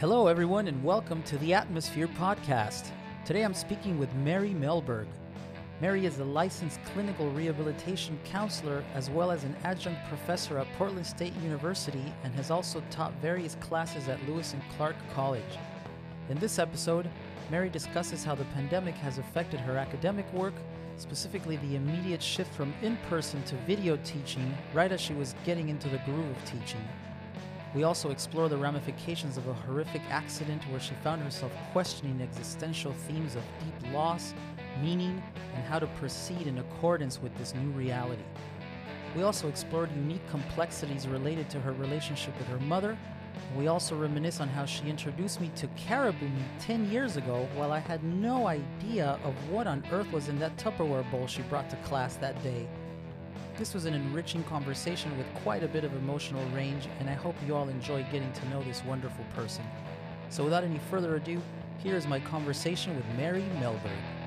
[0.00, 2.92] Hello, everyone, and welcome to the Atmosphere Podcast.
[3.24, 5.08] Today I'm speaking with Marie Mellberg.
[5.82, 11.04] Marie is a licensed clinical rehabilitation counselor as well as an adjunct professor at Portland
[11.04, 15.58] State University and has also taught various classes at Lewis and Clark College.
[16.28, 17.10] In this episode,
[17.50, 20.54] Marie discusses how the pandemic has affected her academic work,
[20.96, 25.68] specifically the immediate shift from in person to video teaching right as she was getting
[25.68, 26.86] into the groove of teaching.
[27.74, 32.92] We also explore the ramifications of a horrific accident where she found herself questioning existential
[32.92, 34.32] themes of deep loss,
[34.82, 35.22] meaning,
[35.54, 38.22] and how to proceed in accordance with this new reality.
[39.14, 42.96] We also explored unique complexities related to her relationship with her mother.
[43.56, 47.72] We also reminisce on how she introduced me to caribou meat 10 years ago while
[47.72, 51.68] I had no idea of what on earth was in that Tupperware bowl she brought
[51.70, 52.66] to class that day.
[53.58, 57.34] This was an enriching conversation with quite a bit of emotional range, and I hope
[57.44, 59.64] you all enjoy getting to know this wonderful person.
[60.28, 61.42] So, without any further ado,
[61.78, 64.17] here is my conversation with Marie Mellberg.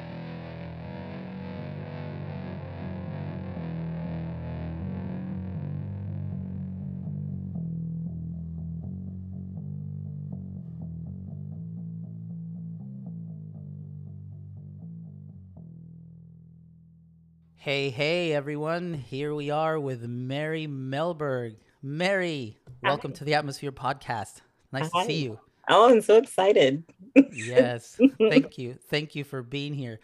[17.64, 18.96] Hey, hey, everyone.
[18.96, 21.58] Here we are with Marie Mellberg.
[21.84, 23.18] Marie, welcome Hi.
[23.18, 24.42] to the Atmosphere Podcast.
[24.72, 25.02] Nice Hi.
[25.02, 25.40] to see you.
[25.70, 26.84] Oh, I'm so excited.
[27.32, 28.80] Yes, thank you.
[28.90, 30.00] Thank you for being here.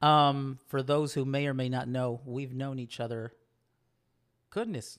[0.00, 3.34] Um, for those who may or may not know, we've known each other,
[4.48, 4.98] goodness,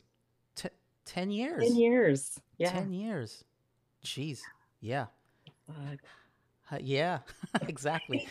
[0.56, 0.70] t-
[1.06, 1.64] 10 years.
[1.64, 2.40] 10 years.
[2.60, 2.74] Yeah.
[2.74, 3.44] 10 years.
[4.06, 4.42] Jeez.
[4.82, 5.08] Yeah.
[5.68, 7.22] Uh, yeah,
[7.68, 8.30] exactly.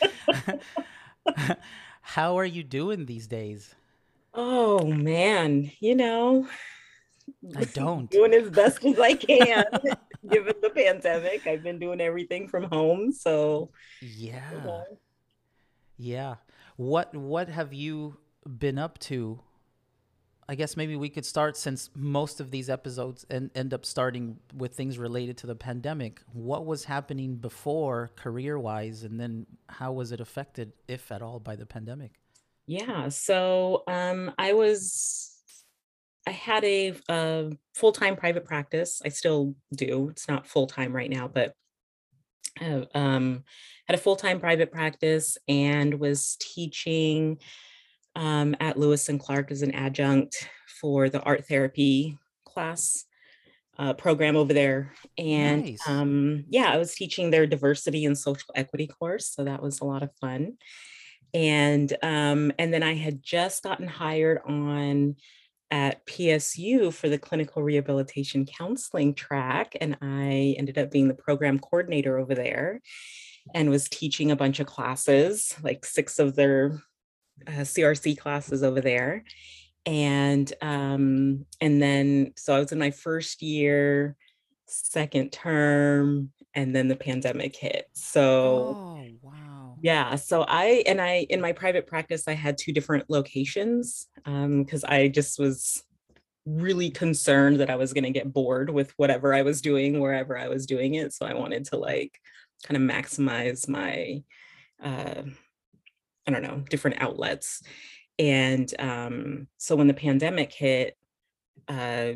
[2.02, 3.74] How are you doing these days?
[4.34, 5.70] Oh, man.
[5.80, 6.46] You know,
[7.56, 8.10] I don't.
[8.10, 9.64] doing as best as I can
[10.30, 11.46] given the pandemic.
[11.46, 13.12] I've been doing everything from home.
[13.12, 13.70] So,
[14.00, 14.82] Yeah.
[15.96, 16.34] Yeah.
[16.76, 18.16] What what have you
[18.58, 19.40] been up to?
[20.48, 24.38] I guess maybe we could start since most of these episodes en- end up starting
[24.54, 26.20] with things related to the pandemic.
[26.32, 31.56] What was happening before career-wise and then how was it affected if at all by
[31.56, 32.12] the pandemic?
[32.66, 33.08] yeah.
[33.08, 35.30] So, um, I was,
[36.26, 39.02] I had a, a full time private practice.
[39.04, 40.08] I still do.
[40.10, 41.54] It's not full time right now, but
[42.60, 43.44] uh, um,
[43.88, 47.38] had a full time private practice and was teaching
[48.14, 50.48] um, at Lewis and Clark as an adjunct
[50.80, 53.04] for the art therapy class
[53.78, 54.92] uh, program over there.
[55.16, 55.88] And Nice.
[55.88, 59.84] um, yeah, I was teaching their diversity and social equity course, so that was a
[59.84, 60.54] lot of fun.
[61.34, 65.16] And um, and then I had just gotten hired on
[65.70, 71.58] at PSU for the clinical rehabilitation counseling track, and I ended up being the program
[71.58, 72.82] coordinator over there
[73.54, 76.82] and was teaching a bunch of classes, like six of their
[77.46, 79.24] uh, CRC classes over there.
[79.84, 84.16] And um, and then so I was in my first year,
[84.66, 87.86] second term, and then the pandemic hit.
[87.92, 89.76] So Oh, wow.
[89.82, 94.62] yeah, so I and I in my private practice I had two different locations um
[94.62, 95.82] because I just was
[96.46, 100.36] really concerned that I was going to get bored with whatever I was doing wherever
[100.38, 102.18] I was doing it, so I wanted to like
[102.66, 104.22] kind of maximize my
[104.82, 105.22] uh
[106.26, 107.62] I don't know, different outlets.
[108.18, 110.96] And um so when the pandemic hit
[111.68, 112.12] uh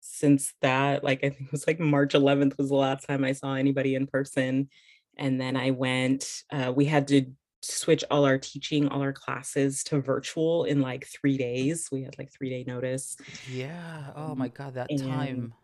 [0.00, 3.32] since that like I think it was like March 11th was the last time I
[3.32, 4.68] saw anybody in person
[5.16, 7.26] and then I went, uh, we had to
[7.60, 11.88] switch all our teaching, all our classes to virtual in like three days.
[11.90, 13.16] We had like three day notice.
[13.50, 14.12] Yeah.
[14.14, 15.54] Oh Um, my God, that and time.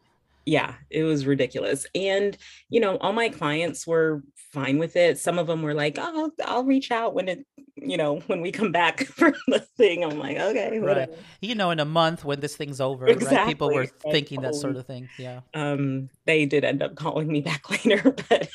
[0.47, 1.87] Yeah, it was ridiculous.
[1.94, 2.37] And,
[2.69, 4.22] you know, all my clients were
[4.53, 5.18] fine with it.
[5.18, 7.47] Some of them were like, oh, I'll reach out when it,
[7.77, 10.04] you know, when we come back from the thing.
[10.04, 11.09] I'm like, okay, Right.
[11.41, 13.47] You know, in a month when this thing's over, right?
[13.47, 14.13] People were Exactly.
[14.13, 15.09] Thinking that sort of thing.
[15.18, 15.41] Yeah.
[15.54, 18.48] um they did end up calling me back later but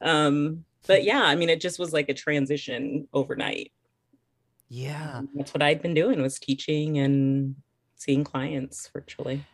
[0.00, 3.70] um but yeah i mean it just was like a transition overnight
[4.68, 5.18] Yeah.
[5.18, 7.56] Um, that's what i'd been doing was teaching and
[7.96, 9.44] seeing clients virtually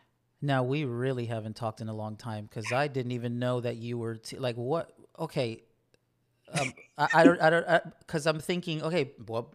[0.42, 3.76] Now we really haven't talked in a long time because I didn't even know that
[3.76, 4.92] you were t- like what?
[5.18, 5.62] Okay,
[6.58, 9.54] um, I, I don't, I don't, because I'm thinking, okay, well,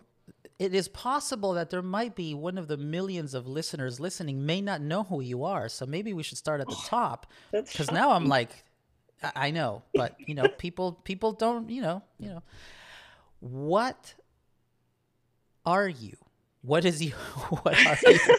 [0.59, 4.61] it is possible that there might be one of the millions of listeners listening may
[4.61, 8.11] not know who you are, so maybe we should start at the top because now
[8.11, 8.63] I'm like,
[9.21, 12.43] I, I know, but you know, people, people don't, you know, you know,
[13.39, 14.13] what
[15.65, 16.15] are you?
[16.61, 17.11] What is you?
[17.49, 18.19] What are you?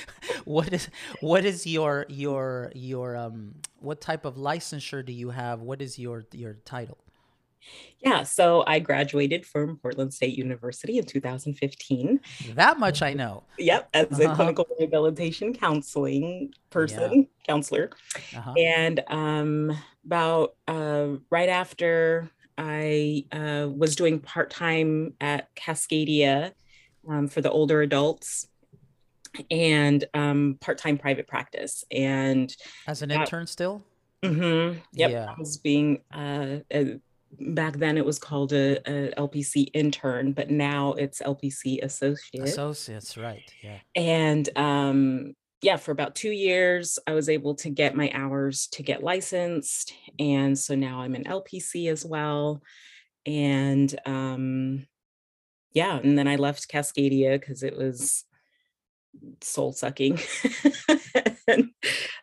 [0.44, 0.88] what is
[1.20, 5.60] what is your your your um what type of licensure do you have?
[5.60, 6.98] What is your your title?
[8.00, 12.20] Yeah, so I graduated from Portland State University in 2015.
[12.54, 13.44] That much I know.
[13.58, 14.34] Yep, as a uh-huh.
[14.34, 17.46] clinical rehabilitation counseling person, yeah.
[17.46, 17.90] counselor.
[18.36, 18.54] Uh-huh.
[18.58, 22.28] And um, about uh, right after
[22.58, 26.52] I uh, was doing part time at Cascadia
[27.08, 28.48] um, for the older adults
[29.50, 31.84] and um, part time private practice.
[31.90, 32.54] And
[32.86, 33.82] as an that, intern still?
[34.22, 35.10] Mm-hmm, yep.
[35.10, 35.26] Yeah.
[35.30, 37.00] I was being, uh, a,
[37.40, 42.44] back then it was called a, a, LPC intern, but now it's LPC associate.
[42.44, 43.42] Associates, right.
[43.62, 43.78] Yeah.
[43.94, 48.82] And um, yeah, for about two years, I was able to get my hours to
[48.82, 49.94] get licensed.
[50.18, 52.62] And so now I'm an LPC as well.
[53.24, 54.86] And um,
[55.72, 58.24] yeah, and then I left Cascadia because it was
[59.40, 60.18] soul sucking.
[61.46, 61.70] and,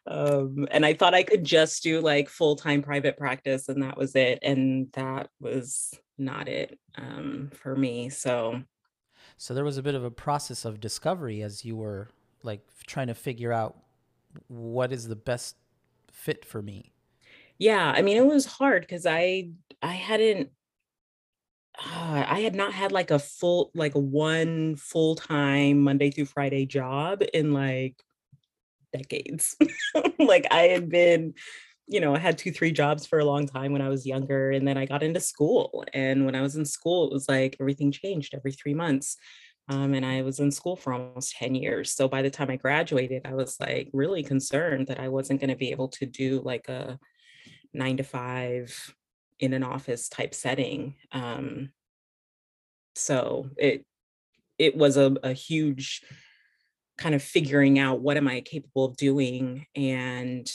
[0.07, 3.97] um, and I thought I could just do like full time private practice, and that
[3.97, 4.39] was it.
[4.41, 8.09] And that was not it um, for me.
[8.09, 8.61] So,
[9.37, 12.09] so there was a bit of a process of discovery as you were
[12.43, 13.77] like trying to figure out
[14.47, 15.55] what is the best
[16.11, 16.91] fit for me
[17.57, 19.49] yeah i mean it was hard because i
[19.81, 20.49] i hadn't
[21.79, 27.21] uh, i had not had like a full like one full-time monday through friday job
[27.33, 28.01] in like
[28.93, 29.55] decades
[30.19, 31.33] like i had been
[31.87, 34.51] you know i had two three jobs for a long time when i was younger
[34.51, 37.55] and then i got into school and when i was in school it was like
[37.59, 39.17] everything changed every three months
[39.69, 41.93] um, and I was in school for almost 10 years.
[41.93, 45.51] So by the time I graduated, I was like really concerned that I wasn't going
[45.51, 46.97] to be able to do like a
[47.71, 48.95] nine to five
[49.39, 50.95] in an office type setting.
[51.11, 51.71] Um,
[52.95, 53.85] so it
[54.57, 56.03] it was a, a huge
[56.97, 60.51] kind of figuring out what am I capable of doing and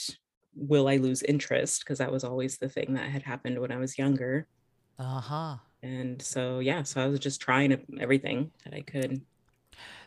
[0.55, 1.81] will I lose interest?
[1.81, 4.47] Because that was always the thing that had happened when I was younger.
[4.99, 9.21] Uh-huh and so yeah so i was just trying everything that i could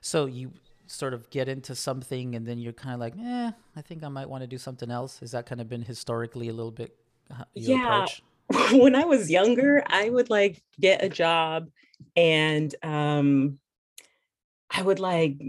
[0.01, 0.53] so you
[0.87, 4.09] sort of get into something and then you're kind of like eh i think i
[4.09, 6.97] might want to do something else has that kind of been historically a little bit
[7.55, 8.23] yeah approach?
[8.73, 11.69] when i was younger i would like get a job
[12.17, 13.59] and um
[14.71, 15.41] I would like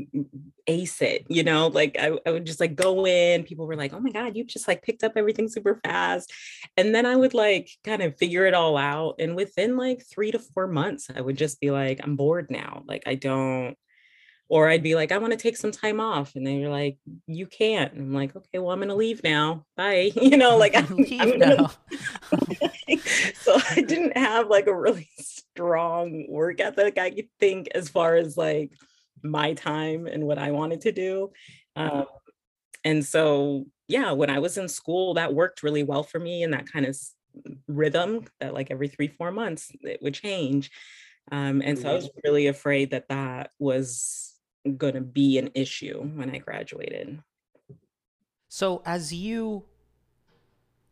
[0.65, 3.43] ace it, you know, like I, I would just like go in.
[3.43, 6.31] People were like, oh my God, you just like picked up everything super fast.
[6.77, 9.15] And then I would like kind of figure it all out.
[9.19, 12.83] And within like three to four months, I would just be like, I'm bored now.
[12.87, 13.75] Like I don't,
[14.49, 16.35] or I'd be like, I want to take some time off.
[16.35, 16.97] And then you're like,
[17.27, 17.93] you can't.
[17.93, 19.65] And I'm like, okay, well, I'm going to leave now.
[19.77, 20.11] Bye.
[20.21, 21.69] You know, like I'm, I'm gonna...
[23.41, 28.35] so I didn't have like a really strong work ethic, I think, as far as
[28.35, 28.71] like,
[29.23, 31.31] my time and what I wanted to do.
[31.75, 32.05] Um,
[32.83, 36.53] and so, yeah, when I was in school, that worked really well for me and
[36.53, 36.97] that kind of
[37.67, 40.71] rhythm that like every three, four months it would change.
[41.31, 44.28] Um, and so I was really afraid that that was
[44.77, 47.21] going to be an issue when I graduated.
[48.47, 49.65] So, as you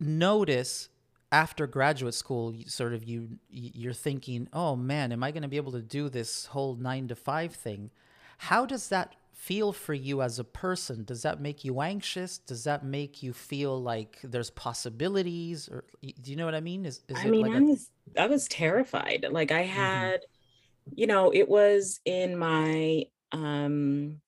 [0.00, 0.88] notice
[1.30, 5.56] after graduate school, sort of you you're thinking, "Oh man, am I going to be
[5.56, 7.90] able to do this whole nine to five thing?"
[8.38, 11.04] How does that feel for you as a person?
[11.04, 12.38] Does that make you anxious?
[12.38, 15.68] Does that make you feel like there's possibilities?
[15.68, 16.84] Or do you know what I mean?
[16.84, 19.26] Is, is I mean, like I was I was terrified.
[19.30, 19.72] Like I mm-hmm.
[19.72, 20.94] had, mm-hmm.
[20.94, 24.20] you know, it was in my um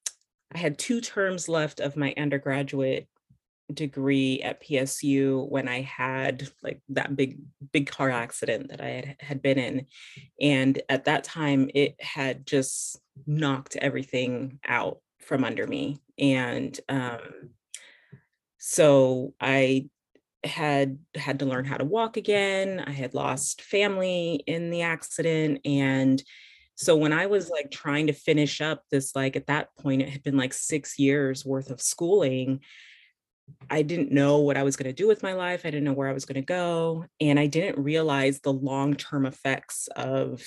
[0.52, 3.09] I had two terms left of my undergraduate
[3.73, 7.38] degree at PSU when I had like that big
[7.73, 9.87] big car accident that I had had been in
[10.40, 17.50] and at that time it had just knocked everything out from under me and um
[18.59, 19.88] so I
[20.42, 25.61] had had to learn how to walk again I had lost family in the accident
[25.64, 26.23] and
[26.80, 27.82] so when I was like mm-hmm.
[27.82, 31.44] trying to finish up this like at that point it had been like 6 years
[31.44, 32.60] worth of schooling
[33.68, 35.62] I didn't know what I was going to do with my life.
[35.64, 37.06] I didn't know where I was going to go.
[37.20, 40.42] And I didn't realize the long term effects of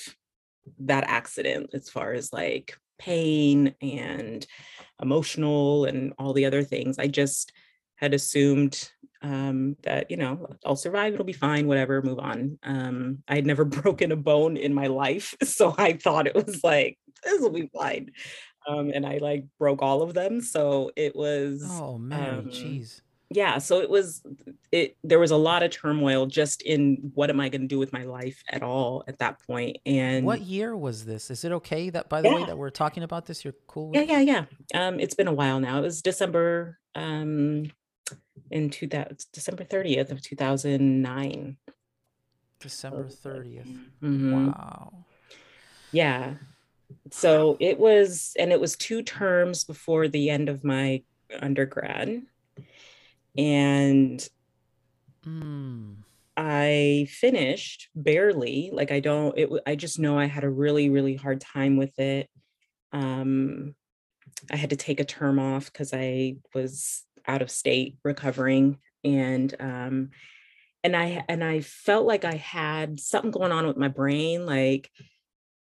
[0.80, 4.46] that accident as far as like pain and
[5.02, 6.98] emotional and all the other things.
[6.98, 7.52] I just
[7.96, 8.90] had assumed
[9.24, 12.58] um, that, you know, I'll survive, it'll be fine, whatever, move on.
[12.62, 15.34] Um, I had never broken a bone in my life.
[15.44, 18.10] So I thought it was like, this will be fine
[18.66, 20.40] um, and I like broke all of them.
[20.40, 23.00] So it was oh man, um, jeez.
[23.30, 24.22] yeah so it was
[24.72, 27.78] it there was a lot of turmoil just in what am i going to do
[27.78, 29.78] with my life at all at that point.
[29.86, 32.34] and what year was this is it okay that by the yeah.
[32.34, 35.28] way that we're talking about this you're cool with yeah yeah yeah um it's been
[35.28, 37.64] a while now it was december um
[38.50, 41.56] in 2000 december 30th of 2009
[42.60, 44.50] december 30th mm-hmm.
[44.52, 44.92] wow
[45.92, 46.34] yeah
[47.10, 51.02] so it was and it was two terms before the end of my
[51.40, 52.22] undergrad
[53.36, 54.28] and
[55.26, 55.96] mm.
[56.36, 58.70] I finished barely.
[58.72, 59.36] Like I don't.
[59.38, 59.50] It.
[59.66, 62.28] I just know I had a really really hard time with it.
[62.92, 63.74] Um,
[64.50, 69.54] I had to take a term off because I was out of state recovering, and
[69.60, 70.10] um,
[70.82, 74.90] and I and I felt like I had something going on with my brain, like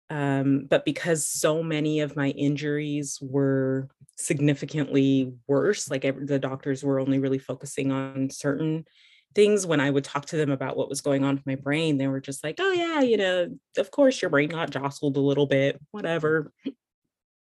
[0.09, 6.83] um, but because so many of my injuries were significantly worse, like every, the doctors
[6.83, 8.85] were only really focusing on certain
[9.33, 11.97] things, when I would talk to them about what was going on with my brain,
[11.97, 15.21] they were just like, oh, yeah, you know, of course your brain got jostled a
[15.21, 16.51] little bit, whatever.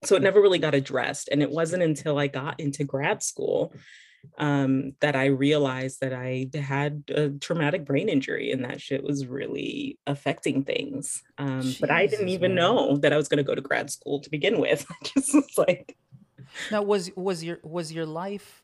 [0.04, 1.30] So it never really got addressed.
[1.32, 3.74] And it wasn't until I got into grad school
[4.38, 9.26] um, that I realized that I had a traumatic brain injury and that shit was
[9.28, 11.24] really affecting things.
[11.38, 12.64] Um, Jesus, but I didn't even man.
[12.64, 14.86] know that I was going to go to grad school to begin with.
[15.04, 15.98] Just was like.
[16.72, 18.64] Now, was was your was your life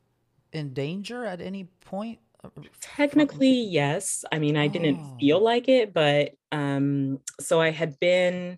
[0.51, 2.19] in danger at any point?
[2.43, 2.49] Uh,
[2.81, 4.25] Technically, yes.
[4.31, 5.17] I mean, I didn't oh.
[5.19, 8.57] feel like it, but um, so I had been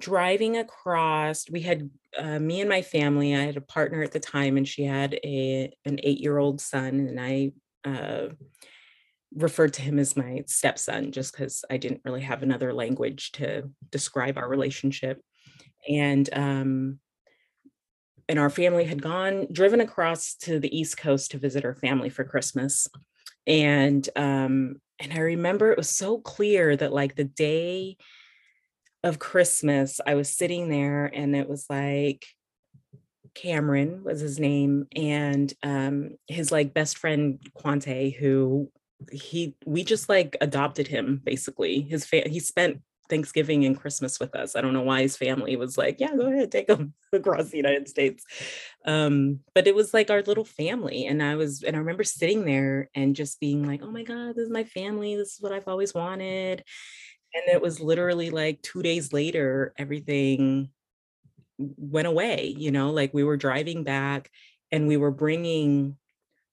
[0.00, 1.88] driving across we had
[2.18, 5.14] uh, me and my family i had a partner at the time and she had
[5.24, 7.52] a an eight year old son and i
[7.84, 8.28] uh,
[9.34, 13.70] referred to him as my stepson just because i didn't really have another language to
[13.90, 15.22] describe our relationship.
[15.88, 16.98] And um
[18.28, 22.10] and our family had gone driven across to the east coast to visit her family
[22.10, 22.88] for christmas.
[23.46, 27.96] And um and i remember it was so clear that like the day
[29.02, 32.26] of Christmas, I was sitting there and it was like
[33.34, 38.70] Cameron was his name, and um, his like best friend Quante, who
[39.10, 41.82] he we just like adopted him basically.
[41.82, 44.54] His fa- he spent Thanksgiving and Christmas with us.
[44.54, 47.56] I don't know why his family was like, yeah, go ahead, take him across the
[47.56, 48.24] United States.
[48.86, 51.06] Um, but it was like our little family.
[51.06, 54.36] And I was, and I remember sitting there and just being like, oh my God,
[54.36, 55.16] this is my family.
[55.16, 56.62] This is what I've always wanted
[57.34, 60.70] and it was literally like two days later everything
[61.58, 64.30] went away you know like we were driving back
[64.72, 65.96] and we were bringing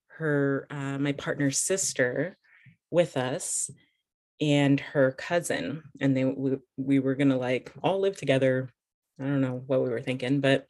[0.08, 2.38] her uh, my partner's sister
[2.90, 3.70] with us
[4.42, 8.70] and her cousin and they we, we were gonna like all live together.
[9.20, 10.68] I don't know what we were thinking but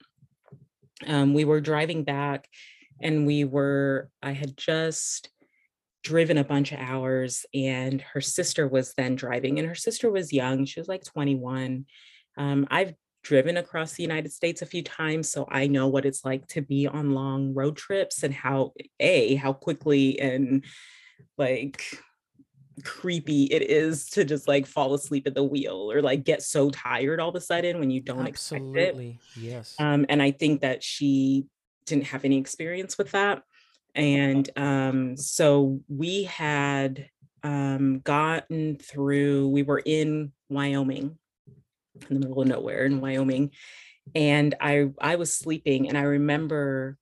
[1.06, 2.48] um, we were driving back
[3.02, 5.30] and we were i had just
[6.08, 10.32] driven a bunch of hours and her sister was then driving and her sister was
[10.32, 11.86] young she was like 21
[12.38, 16.24] um, i've driven across the united states a few times so i know what it's
[16.24, 18.72] like to be on long road trips and how
[19.02, 20.64] a how quickly and
[21.38, 21.84] like
[22.86, 26.70] creepy it is to just like fall asleep at the wheel or like get so
[26.70, 29.10] tired all of a sudden when you don't Absolutely.
[29.10, 29.42] expect it.
[29.42, 29.76] Yes.
[29.78, 31.48] Um, and I think that she
[31.86, 33.42] didn't have any experience with that.
[33.98, 37.10] And um, so we had
[37.44, 41.18] um, gotten through, we were in Wyoming,
[42.10, 43.52] in the middle of nowhere in Wyoming.
[44.16, 46.98] And I I was sleeping and I remember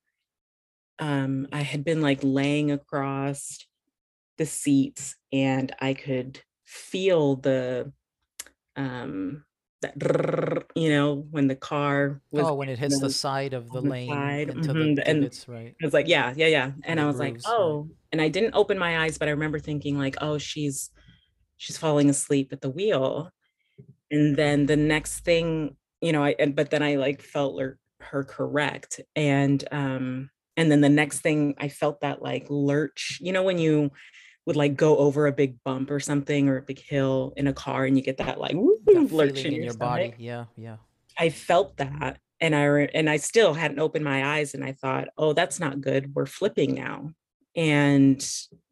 [0.98, 3.60] um, I had been like laying across
[4.38, 7.92] the seats and I could feel the
[8.76, 9.46] um
[9.94, 13.70] that you know when the car was oh when it hits the, the side of
[13.72, 14.48] the, the lane side.
[14.50, 14.96] mm-hmm.
[14.96, 17.54] the and it's right I was like yeah yeah yeah and I was grooves, like
[17.54, 17.90] oh right.
[18.12, 20.92] and I didn't open my eyes but I remember thinking like oh she's
[21.58, 23.32] she's falling asleep at the wheel
[24.12, 27.78] and then the next thing you know I and but then I like felt her,
[28.00, 33.32] her correct and um and then the next thing I felt that like lurch you
[33.32, 33.92] know when you
[34.46, 37.54] would like go over a big bump or something or a big hill in a
[37.54, 40.14] car and you get that like woo, that lurch in, in, your, body.
[40.18, 40.78] Yeah, yeah.
[41.18, 44.74] I felt that and I re- and I still hadn't opened my eyes and I
[44.74, 46.14] thought, "Oh, that's not good.
[46.14, 47.12] We're flipping now."
[47.56, 48.20] And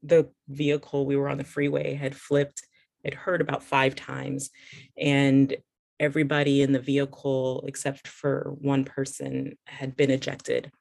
[0.04, 2.62] the vehicle we were on the freeway had flipped.
[3.04, 4.50] It hurt about 5 times
[4.98, 5.56] and
[6.00, 10.72] everybody in the vehicle except for one person had been ejected.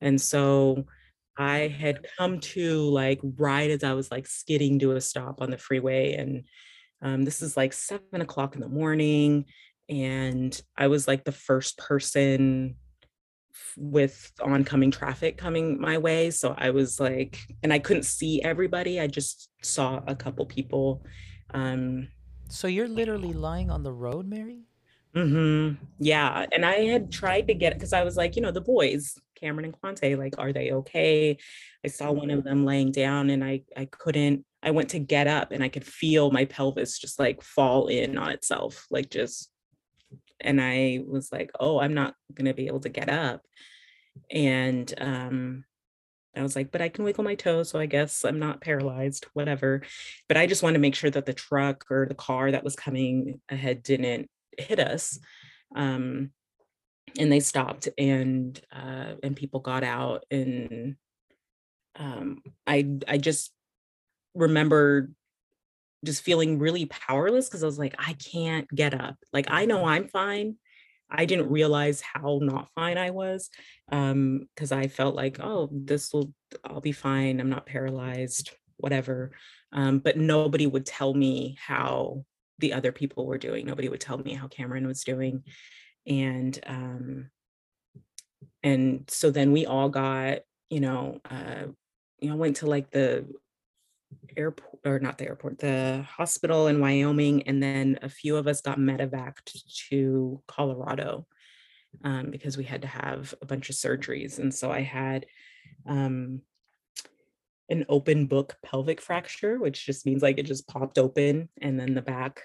[0.00, 0.86] And so
[1.38, 5.50] I had come to like right as I was like skidding to a stop on
[5.50, 6.14] the freeway.
[6.14, 6.44] And
[7.02, 9.46] um, this is like seven o'clock in the morning.
[9.88, 12.76] And I was like the first person
[13.76, 16.30] with oncoming traffic coming my way.
[16.30, 19.00] So I was like, and I couldn't see everybody.
[19.00, 21.04] I just saw a couple people.
[21.54, 22.08] Um,
[22.48, 24.64] So you're literally lying on the road, Marie?
[25.14, 26.46] hmm Yeah.
[26.52, 29.66] And I had tried to get because I was like, you know, the boys, Cameron
[29.66, 31.38] and Quante, like, are they okay?
[31.84, 35.26] I saw one of them laying down and I I couldn't, I went to get
[35.26, 39.50] up and I could feel my pelvis just like fall in on itself, like just
[40.40, 43.42] and I was like, oh, I'm not gonna be able to get up.
[44.30, 45.64] And um
[46.36, 49.26] I was like, but I can wiggle my toes, so I guess I'm not paralyzed,
[49.32, 49.82] whatever.
[50.28, 52.76] But I just wanted to make sure that the truck or the car that was
[52.76, 54.28] coming ahead didn't
[54.58, 55.18] hit us.
[55.74, 56.30] Um,
[57.18, 60.96] and they stopped and uh and people got out and
[61.96, 63.52] um I I just
[64.34, 65.10] remember
[66.04, 69.16] just feeling really powerless because I was like, I can't get up.
[69.32, 70.56] Like I know I'm fine.
[71.10, 73.50] I didn't realize how not fine I was.
[73.90, 76.32] Um, because I felt like, oh, this will
[76.64, 77.40] I'll be fine.
[77.40, 79.32] I'm not paralyzed, whatever.
[79.72, 82.24] Um, but nobody would tell me how
[82.58, 83.66] the other people were doing.
[83.66, 85.44] Nobody would tell me how Cameron was doing.
[86.06, 87.30] And um,
[88.62, 91.66] and so then we all got, you know, uh,
[92.18, 93.26] you know, went to like the
[94.36, 98.60] airport or not the airport, the hospital in Wyoming, and then a few of us
[98.60, 101.26] got medevaced to Colorado
[102.04, 104.38] um, because we had to have a bunch of surgeries.
[104.38, 105.26] And so I had
[105.86, 106.42] um,
[107.68, 111.94] an open book pelvic fracture, which just means like it just popped open and then
[111.94, 112.42] the back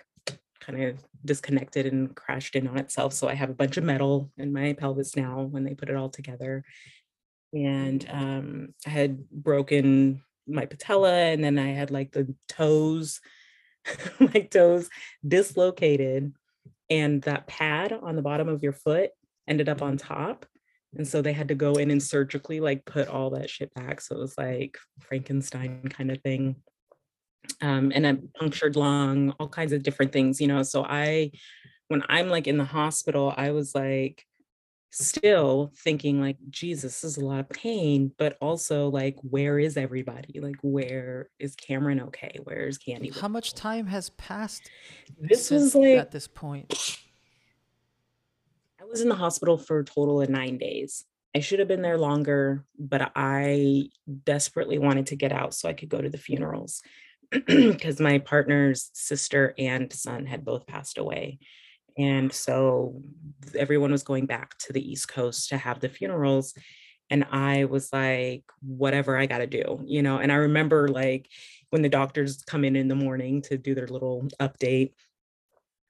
[0.61, 3.13] kind of disconnected and crashed in on itself.
[3.13, 5.95] So I have a bunch of metal in my pelvis now when they put it
[5.95, 6.63] all together.
[7.53, 13.19] And um, I had broken my patella and then I had like the toes,
[14.19, 14.89] my toes
[15.27, 16.33] dislocated
[16.89, 19.11] and that pad on the bottom of your foot
[19.47, 20.45] ended up on top.
[20.95, 24.01] And so they had to go in and surgically like put all that shit back.
[24.01, 26.57] So it was like Frankenstein kind of thing.
[27.61, 30.63] Um, and a punctured lung, all kinds of different things, you know.
[30.63, 31.31] So I,
[31.87, 34.25] when I'm like in the hospital, I was like,
[34.93, 39.77] still thinking like jesus this is a lot of pain but also like where is
[39.77, 44.69] everybody like where is cameron okay where is candy How much time has passed
[45.17, 46.99] this was like at this point?
[48.81, 51.81] i was in the hospital for a total of nine days i should have been
[51.81, 53.85] there longer but i
[54.25, 56.81] desperately wanted to get out so i could go to the funerals
[57.47, 61.39] because my partner's sister and son had both passed away
[61.97, 63.01] and so
[63.57, 66.53] everyone was going back to the East Coast to have the funerals.
[67.09, 70.17] And I was like, whatever I got to do, you know.
[70.17, 71.27] And I remember like
[71.69, 74.93] when the doctors come in in the morning to do their little update,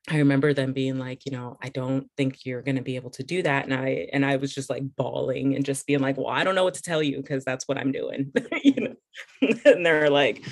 [0.10, 3.12] I remember them being like, you know, I don't think you're going to be able
[3.12, 3.66] to do that.
[3.66, 6.56] And I, and I was just like bawling and just being like, well, I don't
[6.56, 8.32] know what to tell you because that's what I'm doing,
[8.64, 8.96] you know.
[9.66, 10.44] and they're like,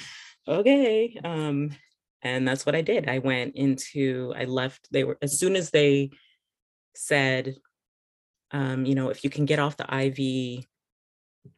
[0.50, 1.20] okay.
[1.24, 1.72] Um,
[2.22, 3.08] and that's what I did.
[3.08, 6.12] I went into, I left, they were, as soon as they
[6.96, 7.56] said,
[8.52, 10.66] um, you know, if you can get off the IV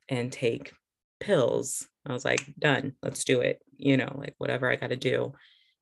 [0.09, 0.73] and take
[1.19, 4.95] pills, I was like, done, let's do it, you know, like whatever I got to
[4.95, 5.33] do.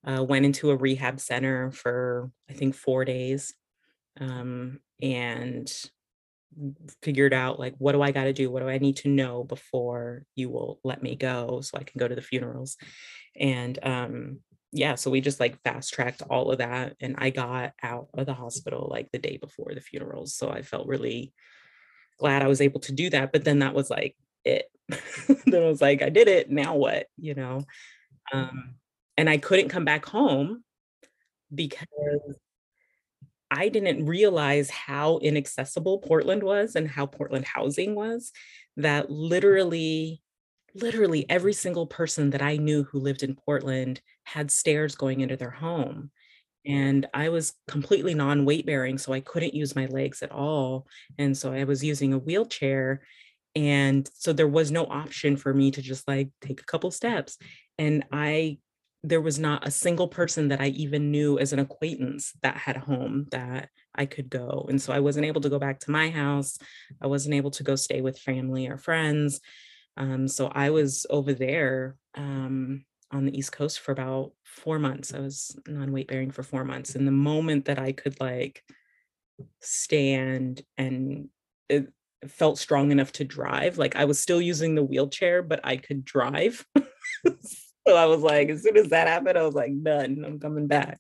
[0.08, 3.54] Uh, went into a rehab center for, I think, four days
[4.20, 5.72] um, and
[7.02, 8.50] figured out like, what do I got to do?
[8.50, 11.98] What do I need to know before you will let me go so I can
[11.98, 12.78] go to the funerals?
[13.40, 14.40] And um,
[14.72, 16.96] yeah, so we just like fast tracked all of that.
[17.00, 20.36] And I got out of the hospital like the day before the funerals.
[20.36, 21.34] So I felt really
[22.20, 23.32] glad I was able to do that.
[23.32, 24.66] But then that was like it.
[25.46, 26.50] then I was like, I did it.
[26.50, 27.08] Now what?
[27.18, 27.62] You know?
[28.32, 28.76] Um,
[29.18, 30.64] and I couldn't come back home
[31.54, 31.88] because
[33.52, 38.32] I didn't realize how inaccessible Portland was and how Portland housing was.
[38.78, 40.22] That literally
[40.76, 45.36] literally every single person that I knew who lived in Portland had stairs going into
[45.36, 46.12] their home.
[46.66, 50.88] And I was completely non weight bearing, so I couldn't use my legs at all.
[51.18, 53.02] And so I was using a wheelchair.
[53.56, 57.38] And so there was no option for me to just like take a couple steps.
[57.78, 58.60] And I,
[59.04, 62.76] there was not a single person that I even knew as an acquaintance that had
[62.76, 64.66] a home that I could go.
[64.70, 66.58] And so I wasn't able to go back to my house.
[67.02, 69.40] I wasn't able to go stay with family or friends.
[69.96, 75.14] Um, so I was over there um, on the East Coast for about four months.
[75.14, 76.96] I was non weight bearing for four months.
[76.96, 78.64] And the moment that I could like
[79.62, 81.30] stand and
[81.70, 81.88] it
[82.28, 86.04] felt strong enough to drive, like I was still using the wheelchair, but I could
[86.04, 86.66] drive.
[87.90, 90.68] so I was like, as soon as that happened, I was like, done, I'm coming
[90.68, 91.00] back.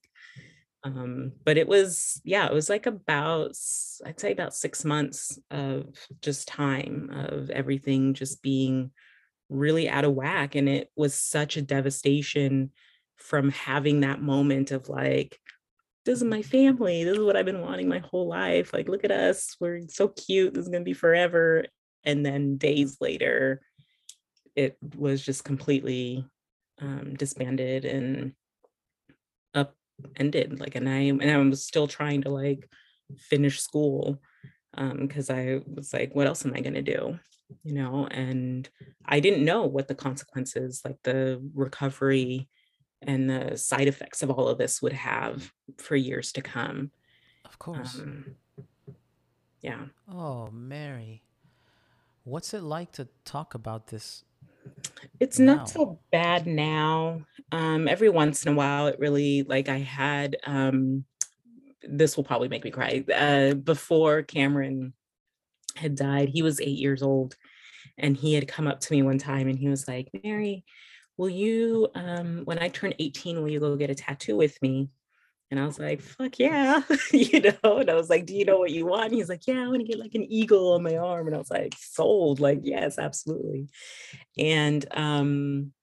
[0.83, 3.51] Um, but it was, yeah, it was like about,
[4.03, 8.89] I'd say about six months of just time of everything just being
[9.49, 10.55] really out of whack.
[10.55, 12.71] And it was such a devastation
[13.17, 15.37] from having that moment of like,
[16.05, 17.03] this is my family.
[17.03, 18.73] This is what I've been wanting my whole life.
[18.73, 19.55] Like, look at us.
[19.59, 20.55] We're so cute.
[20.55, 21.65] This is going to be forever.
[22.03, 23.61] And then days later,
[24.55, 26.25] it was just completely
[26.81, 28.33] um, disbanded and
[29.53, 30.59] upended.
[30.59, 32.69] Like, and I and I was still trying to like
[33.17, 34.21] finish school
[34.75, 37.19] um because I was like, what else am I going to do?
[37.63, 38.69] You know, and
[39.05, 42.47] I didn't know what the consequences, like the recovery
[43.01, 46.91] and the side effects of all of this would have for years to come.
[47.45, 47.99] Of course.
[47.99, 48.35] Um,
[49.61, 49.85] yeah.
[50.11, 51.23] Oh, Marie.
[52.23, 54.23] What's it like to talk about this
[55.19, 57.21] It's not so bad now.
[57.51, 61.05] Um, every once in a while, it really like I had um
[61.83, 63.03] this will probably make me cry.
[63.13, 64.93] Uh before Cameron
[65.75, 67.35] had died, he was eight years old
[67.97, 70.63] and he had come up to me one time and he was like, Marie,
[71.17, 74.89] will you um when I turn 18, will you go get a tattoo with me?
[75.51, 76.81] And I was like, fuck yeah,
[77.11, 77.77] you know.
[77.77, 79.05] And I was like, do you know what you want?
[79.05, 81.27] And he's like, yeah, I want to get like an eagle on my arm.
[81.27, 83.67] And I was like, sold, like, yes, absolutely.
[84.37, 85.73] And um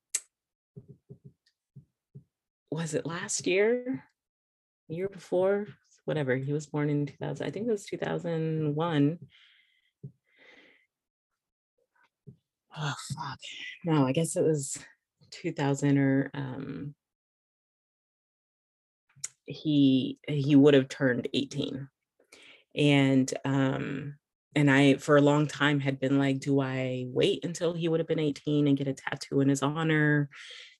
[2.70, 4.04] was it last year?
[4.88, 5.66] Year before?
[6.04, 6.36] Whatever.
[6.36, 7.46] He was born in 2000.
[7.46, 9.18] I think it was 2001.
[12.76, 13.38] Oh fuck.
[13.84, 14.78] No, I guess it was
[15.30, 16.94] 2000 or um
[19.46, 21.88] he he would have turned 18.
[22.74, 24.14] And um
[24.54, 28.00] and I for a long time had been like, do I wait until he would
[28.00, 30.30] have been 18 and get a tattoo in his honor?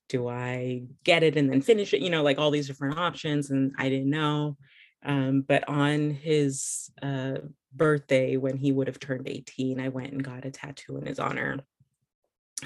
[0.09, 2.01] do I get it and then finish it?
[2.01, 3.49] You know, like all these different options.
[3.49, 4.57] And I didn't know.
[5.03, 7.35] Um, but on his uh,
[7.73, 11.19] birthday, when he would have turned 18, I went and got a tattoo in his
[11.19, 11.59] honor.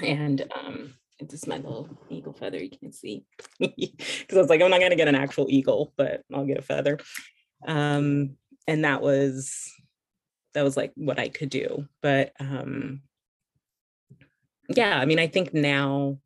[0.02, 0.94] And um,
[1.30, 2.62] is my little eagle feather.
[2.62, 3.24] You can't see
[3.60, 6.58] because I was like, I'm not going to get an actual eagle, but I'll get
[6.58, 6.98] a feather.
[7.66, 9.72] Um, and that was
[10.54, 11.86] that was like what I could do.
[12.02, 13.02] But um,
[14.68, 16.18] yeah, I mean, I think now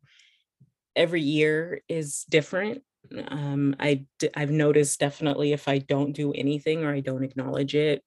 [0.95, 2.83] every year is different.
[3.27, 8.03] Um, I've noticed definitely if I don't do anything or I don't acknowledge it,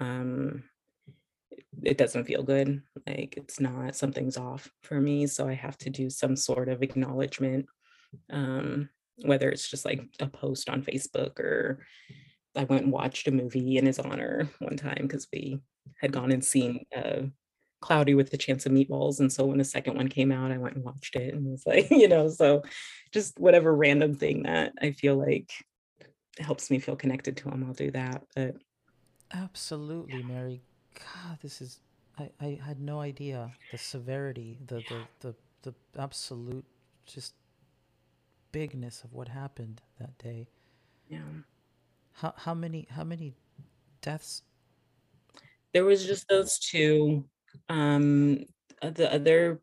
[0.00, 0.64] um,
[1.82, 2.82] it doesn't feel good.
[3.06, 6.82] Like it's not something's off for me, so I have to do some sort of
[6.82, 7.66] acknowledgement.
[8.30, 8.88] Um,
[9.22, 11.80] whether it's just like a post on Facebook or
[12.56, 15.60] I went and watched a movie in his honor one time because we
[16.00, 17.22] had gone and seen uh,
[17.80, 19.20] Cloudy with the Chance of Meatballs.
[19.20, 21.64] And so when the second one came out, I went and watched it and was
[21.66, 22.62] like, you know, so
[23.12, 25.50] just whatever random thing that I feel like
[26.38, 28.24] helps me feel connected to him, I'll do that.
[28.34, 28.56] But
[29.32, 30.62] Absolutely, Marie.
[30.98, 31.80] God, this is
[32.18, 36.64] I, I had no idea the severity, the the the the absolute
[37.06, 37.34] just
[38.52, 40.48] bigness of what happened that day.
[41.08, 41.20] yeah,
[42.12, 43.34] How how many how many
[44.00, 44.42] deaths?
[45.74, 47.24] there was just those two.
[47.68, 48.44] Um,
[48.82, 49.60] uh, the other,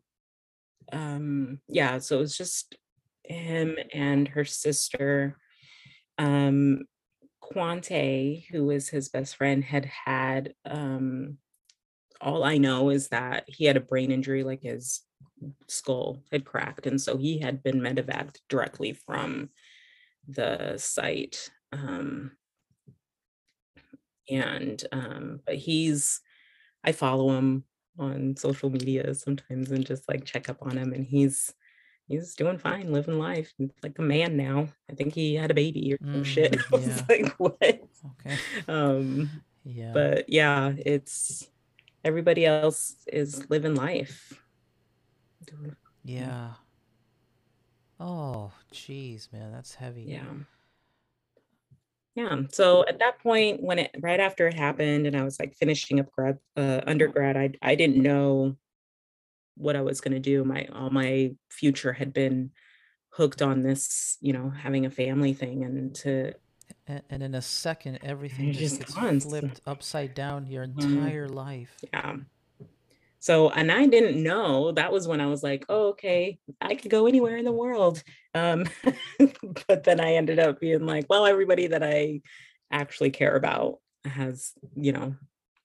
[0.92, 2.76] um, yeah, so it was just
[3.24, 5.36] him and her sister.
[6.18, 6.84] Um,
[7.52, 11.38] Quante, who was his best friend, had had um
[12.20, 15.02] all I know is that he had a brain injury, like his
[15.68, 16.86] skull had cracked.
[16.86, 19.50] And so he had been medevaced directly from
[20.26, 21.50] the site.
[21.72, 22.32] Um,
[24.28, 26.20] and um, but he's
[26.84, 27.64] I follow him
[27.98, 31.52] on social media sometimes and just like check up on him and he's
[32.08, 33.52] he's doing fine, living life.
[33.58, 34.68] He's like a man now.
[34.90, 36.52] I think he had a baby or some shit.
[36.52, 37.60] Mm, I was like, what?
[37.62, 38.36] Okay.
[38.68, 39.30] Um,
[39.64, 39.92] Yeah.
[39.92, 41.48] but yeah, it's
[42.04, 44.32] everybody else is living life.
[46.04, 46.50] Yeah.
[47.98, 50.02] Oh, jeez, man, that's heavy.
[50.02, 50.24] Yeah.
[52.14, 52.42] Yeah.
[52.52, 56.00] So at that point, when it right after it happened, and I was like finishing
[56.00, 58.56] up grad uh, undergrad, I I didn't know
[59.56, 60.44] what I was going to do.
[60.44, 62.52] My all my future had been
[63.10, 66.34] hooked on this, you know, having a family thing, and to
[66.86, 69.20] And, and in a second, everything just just gets gone.
[69.20, 71.84] Flipped upside down your mhm, entire life.
[71.92, 72.16] yeah.
[73.18, 76.90] So, and I didn't know that was when I was like, oh, okay, I could
[76.90, 78.02] go anywhere in the world.
[78.34, 78.66] Um,
[79.68, 82.22] but then I ended up being like, well, everybody that I
[82.70, 85.16] actually care about has, you know,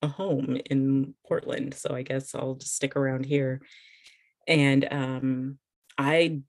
[0.02, 1.74] a home in Portland.
[1.74, 3.62] So I guess I'll just stick around here.
[4.48, 5.60] And um,
[5.98, 6.42] I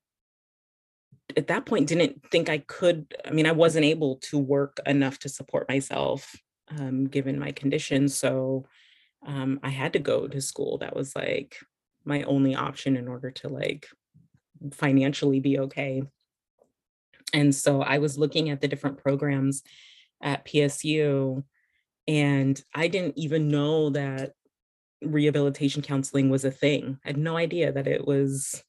[1.37, 3.15] at that point didn't think I could.
[3.25, 6.35] I mean, I wasn't able to work enough to support myself
[6.79, 8.09] um, given my condition.
[8.09, 8.67] So
[9.27, 10.79] um, I had to go to school.
[10.79, 11.57] That was like
[12.05, 13.87] my only option in order to like
[14.73, 16.03] financially be okay.
[17.35, 19.63] And so I was looking at the different programs
[20.23, 21.43] at PSU,
[22.09, 24.33] and I didn't even know that
[25.03, 26.99] rehabilitation counseling was a thing.
[27.05, 28.63] I had no idea that it was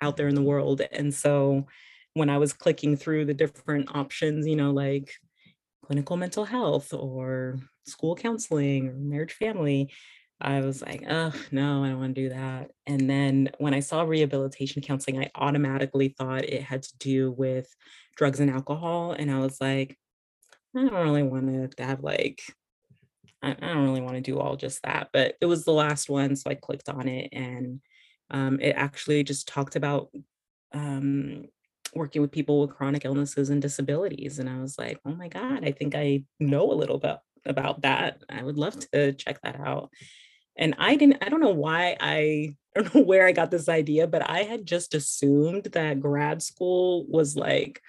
[0.00, 0.82] out there in the world.
[0.92, 1.66] And so
[2.14, 5.12] when I was clicking through the different options, you know, like
[5.84, 9.92] clinical mental health or school counseling or marriage family,
[10.40, 12.70] I was like, oh, no, I don't want to do that.
[12.86, 17.66] And then when I saw rehabilitation counseling, I automatically thought it had to do with
[18.16, 19.12] drugs and alcohol.
[19.12, 19.98] And I was like,
[20.76, 22.40] I don't really want to have like,
[23.42, 25.10] I, don't really want to do all just that.
[25.12, 26.36] But it was the last one.
[26.36, 27.80] So I clicked on it and
[28.30, 30.10] um, it actually just talked about
[30.72, 31.46] um,
[31.94, 34.38] working with people with chronic illnesses and disabilities.
[34.38, 37.82] And I was like, oh my God, I think I know a little bit about
[37.82, 38.22] that.
[38.28, 39.90] I would love to check that out.
[40.56, 43.68] And I didn't, I don't know why I, I don't know where I got this
[43.68, 47.80] idea, but I had just assumed that grad school was like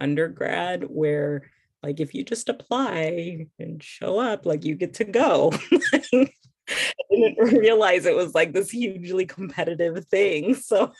[0.00, 1.50] undergrad, where
[1.82, 5.52] like if you just apply and show up, like you get to go.
[6.70, 10.54] I didn't realize it was like this hugely competitive thing.
[10.54, 10.92] So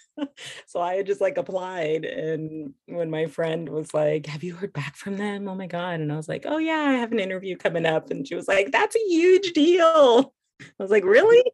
[0.67, 4.97] so I just like applied and when my friend was like, "Have you heard back
[4.97, 6.01] from them?" Oh my god.
[6.01, 8.49] And I was like, "Oh yeah, I have an interview coming up." And she was
[8.49, 11.45] like, "That's a huge deal." I was like, "Really?"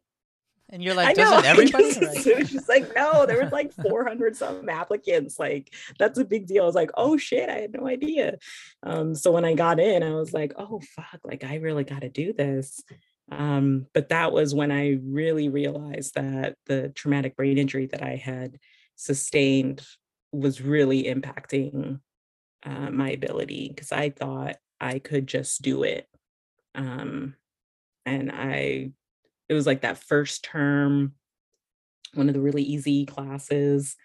[0.69, 1.91] And you're like, doesn't everybody?
[2.45, 5.39] She's like, no, there was like 400 some applicants.
[5.39, 6.63] Like, that's a big deal.
[6.63, 8.37] I was like, oh shit, I had no idea.
[8.83, 12.01] Um, so when I got in, I was like, oh fuck, like I really got
[12.01, 12.83] to do this.
[13.31, 18.15] Um, but that was when I really realized that the traumatic brain injury that I
[18.15, 18.57] had
[18.95, 19.85] sustained
[20.31, 21.99] was really impacting
[22.63, 26.07] uh, my ability because I thought I could just do it.
[26.75, 27.35] Um,
[28.05, 28.91] and I,
[29.49, 31.13] it was like that first term,
[32.13, 33.95] one of the really easy classes.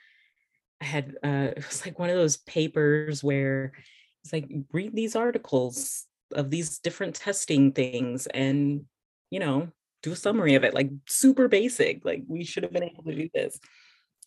[0.80, 3.72] I had, uh, it was like one of those papers where
[4.22, 8.84] it's like, read these articles of these different testing things and
[9.32, 9.66] you know,
[10.02, 12.04] do a summary of it, like super basic.
[12.04, 13.58] Like we should have been able to do this.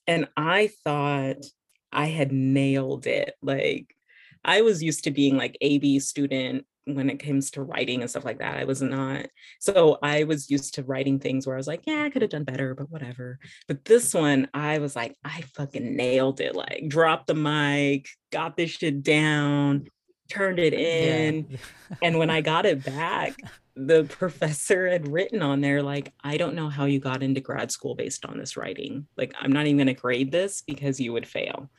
[0.07, 1.45] And I thought
[1.91, 3.35] I had nailed it.
[3.39, 3.95] Like
[4.43, 8.25] I was used to being like AB student when it comes to writing and stuff
[8.25, 8.57] like that.
[8.57, 9.27] I was not.
[9.59, 12.31] So I was used to writing things where I was like, yeah, I could have
[12.31, 13.39] done better, but whatever.
[13.67, 16.55] But this one, I was like, I fucking nailed it.
[16.55, 19.87] Like, dropped the mic, got this shit down,
[20.29, 21.47] turned it in.
[21.49, 21.57] Yeah.
[22.01, 23.35] and when I got it back,
[23.75, 27.69] the professor had written on there like i don't know how you got into grad
[27.69, 31.11] school based on this writing like i'm not even going to grade this because you
[31.11, 31.69] would fail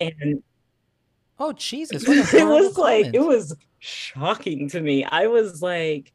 [0.00, 0.42] and
[1.38, 6.12] oh jesus it was like it was shocking to me i was like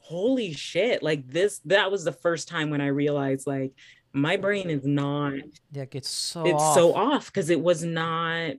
[0.00, 3.72] holy shit like this that was the first time when i realized like
[4.12, 5.34] my brain is not
[5.72, 6.74] yeah it's so it's off.
[6.74, 8.54] so off because it was not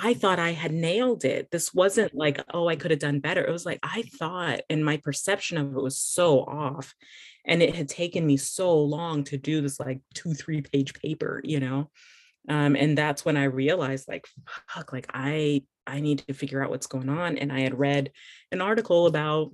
[0.00, 1.50] I thought I had nailed it.
[1.50, 3.44] This wasn't like, oh, I could have done better.
[3.44, 6.94] It was like, I thought, and my perception of it was so off.
[7.44, 11.40] And it had taken me so long to do this like two, three page paper,
[11.42, 11.90] you know?
[12.48, 14.26] Um, and that's when I realized, like,
[14.68, 17.38] fuck, like I, I need to figure out what's going on.
[17.38, 18.12] And I had read
[18.52, 19.52] an article about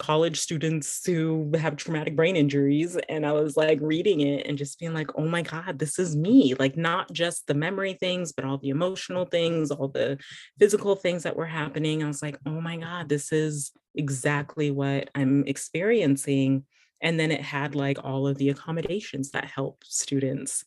[0.00, 4.78] college students who have traumatic brain injuries and i was like reading it and just
[4.78, 8.46] being like oh my god this is me like not just the memory things but
[8.46, 10.18] all the emotional things all the
[10.58, 15.10] physical things that were happening i was like oh my god this is exactly what
[15.14, 16.64] i'm experiencing
[17.02, 20.64] and then it had like all of the accommodations that help students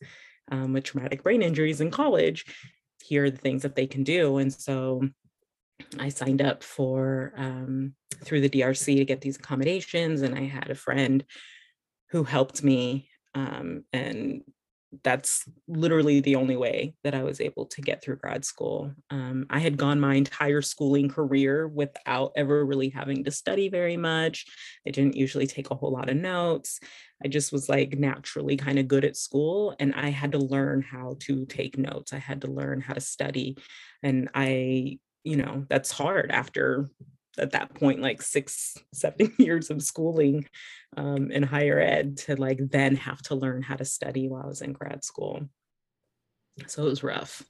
[0.50, 2.44] um, with traumatic brain injuries in college
[3.04, 4.38] here are the things that they can do.
[4.38, 5.08] And so
[5.98, 10.70] I signed up for um, through the DRC to get these accommodations, and I had
[10.70, 11.24] a friend
[12.10, 14.42] who helped me, um, and
[15.02, 18.92] that's literally the only way that I was able to get through grad school.
[19.10, 23.96] Um, I had gone my entire schooling career without ever really having to study very
[23.96, 24.46] much.
[24.86, 26.80] I didn't usually take a whole lot of notes.
[27.24, 30.82] I just was like naturally kind of good at school, and I had to learn
[30.82, 32.12] how to take notes.
[32.12, 33.56] I had to learn how to study,
[34.02, 36.90] and I you know that's hard after
[37.38, 40.46] at that point like six seven years of schooling
[40.96, 44.46] um, in higher ed to like then have to learn how to study while i
[44.46, 45.48] was in grad school.
[46.66, 47.42] So it was rough.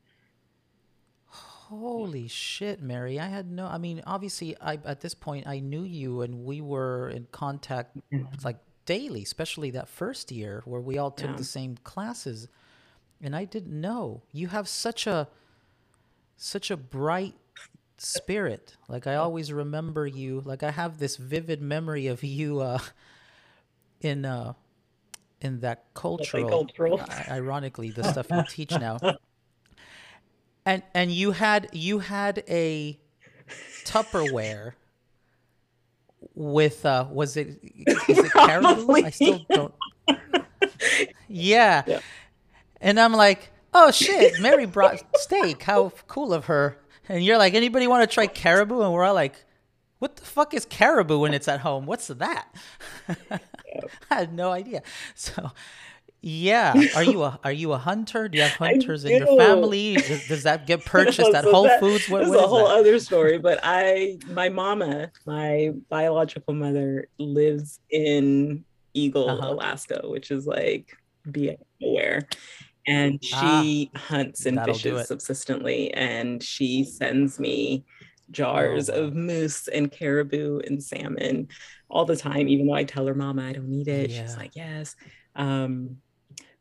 [1.26, 5.82] Holy shit marie i had no i mean obviously i at this point i knew
[5.82, 7.96] you and we were in contact
[8.44, 11.36] like daily especially that first year where we all took yeah.
[11.36, 12.48] the same classes.
[13.22, 14.22] And i didn't know.
[14.32, 15.28] You have such a
[16.36, 17.34] such a bright
[18.04, 18.76] spirit.
[18.88, 20.42] Like I always remember you.
[20.44, 22.78] Like I have this vivid memory of you uh,
[24.00, 24.54] in uh,
[25.40, 27.00] in that cultural, cultural.
[27.28, 28.98] ironically, the stuff you teach now.
[30.66, 32.98] And and you had you had a
[33.84, 34.72] Tupperware
[36.34, 37.60] with uh was it
[38.08, 39.04] is it caribou?
[39.04, 39.74] I still don't
[41.28, 41.82] yeah.
[41.86, 42.00] yeah.
[42.80, 45.62] And I'm like, oh shit, Marie brought steak.
[45.62, 46.78] How cool of her.
[47.08, 48.80] And you're like, anybody want to try caribou?
[48.82, 49.44] And we're all like,
[49.98, 51.86] what the fuck is caribou when it's at home?
[51.86, 52.48] What's that?
[53.30, 53.40] I
[54.10, 54.82] had no idea.
[55.14, 55.52] So
[56.26, 58.28] yeah, are you a are you a hunter?
[58.28, 59.96] Do you have hunters in your family?
[59.96, 62.08] Does, does that get purchased no, at so Whole that, Foods?
[62.08, 62.78] What, what a whole that?
[62.78, 63.36] other story.
[63.36, 68.64] But I, my mama, my biological mother, lives in
[68.94, 69.48] Eagle, uh-huh.
[69.48, 70.96] Alaska, which is like
[71.30, 72.26] be aware.
[72.86, 77.84] And she ah, hunts and fishes subsistently, and she sends me
[78.30, 81.48] jars oh, of moose and caribou and salmon
[81.88, 82.48] all the time.
[82.48, 84.22] Even though I tell her, "Mama, I don't need it," yeah.
[84.22, 84.96] she's like, "Yes."
[85.34, 85.96] Um,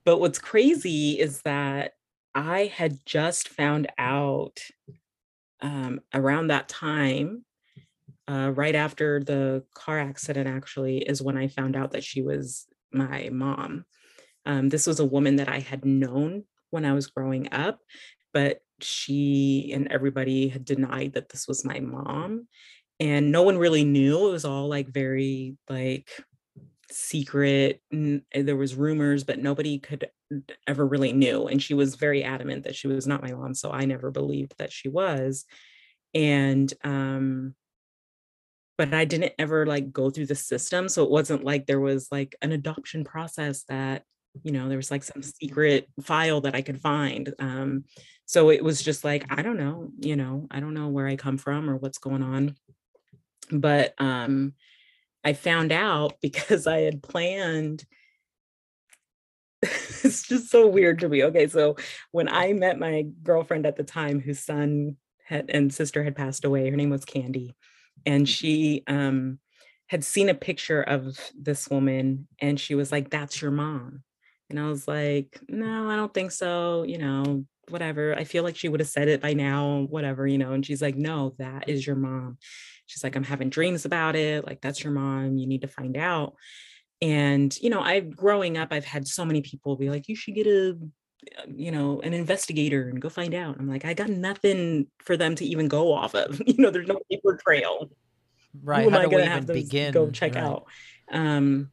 [0.05, 1.93] but what's crazy is that
[2.36, 4.59] I had just found out
[5.62, 7.45] um, around that time,
[8.27, 12.67] uh, right after the car accident, actually, is when I found out that she was
[12.91, 13.86] my mom.
[14.45, 17.79] Um, this was a woman that I had known when I was growing up,
[18.34, 22.47] but she and everybody had denied that this was my mom.
[22.99, 24.27] And no one really knew.
[24.27, 26.10] It was all like very like
[26.93, 30.10] secret eh, there was rumors but nobody could
[30.67, 33.71] ever really knew and she was very adamant that she was not my mom so
[33.71, 35.45] i never believed that she was
[36.13, 37.56] and um
[38.77, 42.08] but i didn't ever like go through the system so it wasn't like there was
[42.12, 44.03] like an adoption process that
[44.41, 47.83] you know there was like some secret file that i could find um
[48.25, 51.15] so it was just like i don't know you know i don't know where i
[51.15, 52.55] come from or what's going on
[53.51, 54.53] but um
[55.23, 57.85] I found out because I had planned.
[59.61, 61.23] it's just so weird to me.
[61.23, 61.77] Okay, so
[62.11, 66.43] when I met my girlfriend at the time, whose son had and sister had passed
[66.43, 67.55] away, her name was Candy,
[68.05, 69.39] and she um,
[69.87, 74.03] had seen a picture of this woman, and she was like, "That's your mom,"
[74.49, 78.15] and I was like, "No, I don't think so." You know, whatever.
[78.15, 80.53] I feel like she would have said it by now, whatever, you know.
[80.53, 82.38] And she's like, "No, that is your mom."
[82.86, 84.45] She's like, I'm having dreams about it.
[84.45, 85.38] Like, that's your mom.
[85.38, 86.36] You need to find out.
[87.01, 90.36] And, you know, I growing up, I've had so many people be like, you should
[90.36, 90.77] get a,
[91.39, 93.58] uh, you know, an investigator and go find out.
[93.60, 96.41] I'm like, I got nothing for them to even go off of.
[96.47, 97.89] You know, there's no paper trail.
[98.62, 98.84] Right.
[98.84, 99.91] Who am How I going to have to begin?
[99.91, 100.43] go check right.
[100.43, 100.65] out?
[101.12, 101.71] Um,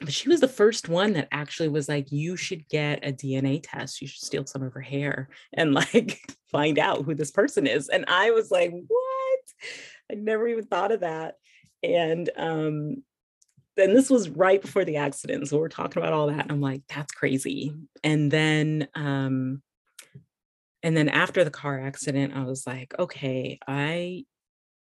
[0.00, 3.60] but she was the first one that actually was like, you should get a DNA
[3.62, 4.00] test.
[4.00, 7.88] You should steal some of her hair and like find out who this person is.
[7.88, 9.40] And I was like, what?
[10.10, 11.36] I never even thought of that.
[11.82, 13.02] And um,
[13.76, 15.48] then this was right before the accident.
[15.48, 16.42] So we're talking about all that.
[16.42, 17.74] And I'm like, that's crazy.
[18.02, 19.62] And then um,
[20.82, 24.24] and then after the car accident, I was like, okay, I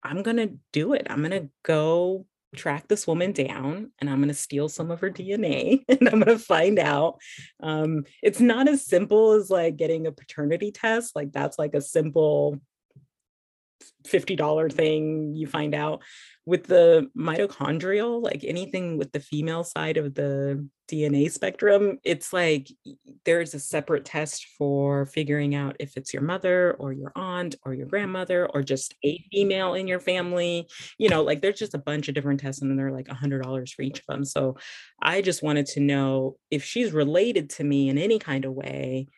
[0.03, 1.07] I'm gonna do it.
[1.09, 5.11] I'm gonna go track this woman down and I'm going to steal some of her
[5.11, 7.19] DNA and I'm going to find out.
[7.61, 11.17] Um, it's not as simple as like getting a paternity test.
[11.17, 12.61] Like that's like a simple
[14.07, 16.03] $50 thing you find out.
[16.45, 22.68] With the mitochondrial like anything with the female side of the dna spectrum it's like
[23.25, 27.73] there's a separate test for figuring out if it's your mother or your aunt or
[27.75, 30.66] your grandmother or just a female in your family.
[30.99, 33.45] You know like there's just a bunch of different tests and they're like a hundred
[33.45, 34.25] dollars for each of them.
[34.25, 34.57] So
[35.01, 39.09] i just wanted to know if she's related to me in any kind of way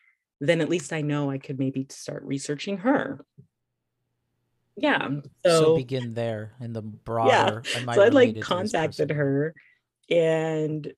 [0.41, 3.23] then at least i know i could maybe start researching her
[4.77, 5.07] yeah
[5.45, 9.53] so, so, begin there in the broader yeah so i like contacted her
[10.09, 10.91] and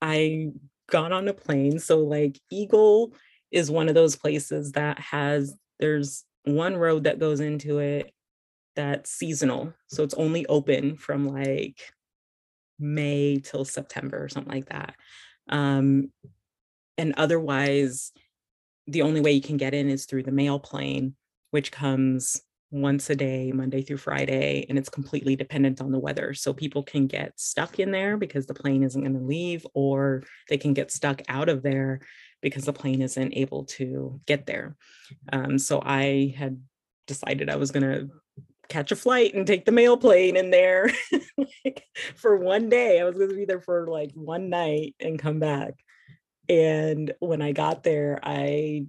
[0.00, 0.52] i
[0.88, 1.78] got on a plane.
[1.78, 3.14] So like eagle
[3.50, 8.12] is one of those places that has there's one road that goes into it
[8.76, 9.72] that's seasonal.
[9.88, 11.80] So it's only open from like
[12.78, 14.94] may till september or something like that.
[15.48, 16.12] Um
[16.98, 18.12] and otherwise
[18.86, 21.16] the only way you can get in is through the mail plane
[21.50, 22.42] which comes
[22.74, 26.34] once a day, Monday through Friday, and it's completely dependent on the weather.
[26.34, 30.24] So people can get stuck in there because the plane isn't going to leave, or
[30.48, 32.00] they can get stuck out of there
[32.42, 34.76] because the plane isn't able to get there.
[35.32, 36.60] Um, so I had
[37.06, 38.10] decided I was going to
[38.68, 40.90] catch a flight and take the mail plane in there
[41.64, 41.84] like,
[42.16, 43.00] for one day.
[43.00, 45.74] I was going to be there for like one night and come back.
[46.48, 48.86] And when I got there, I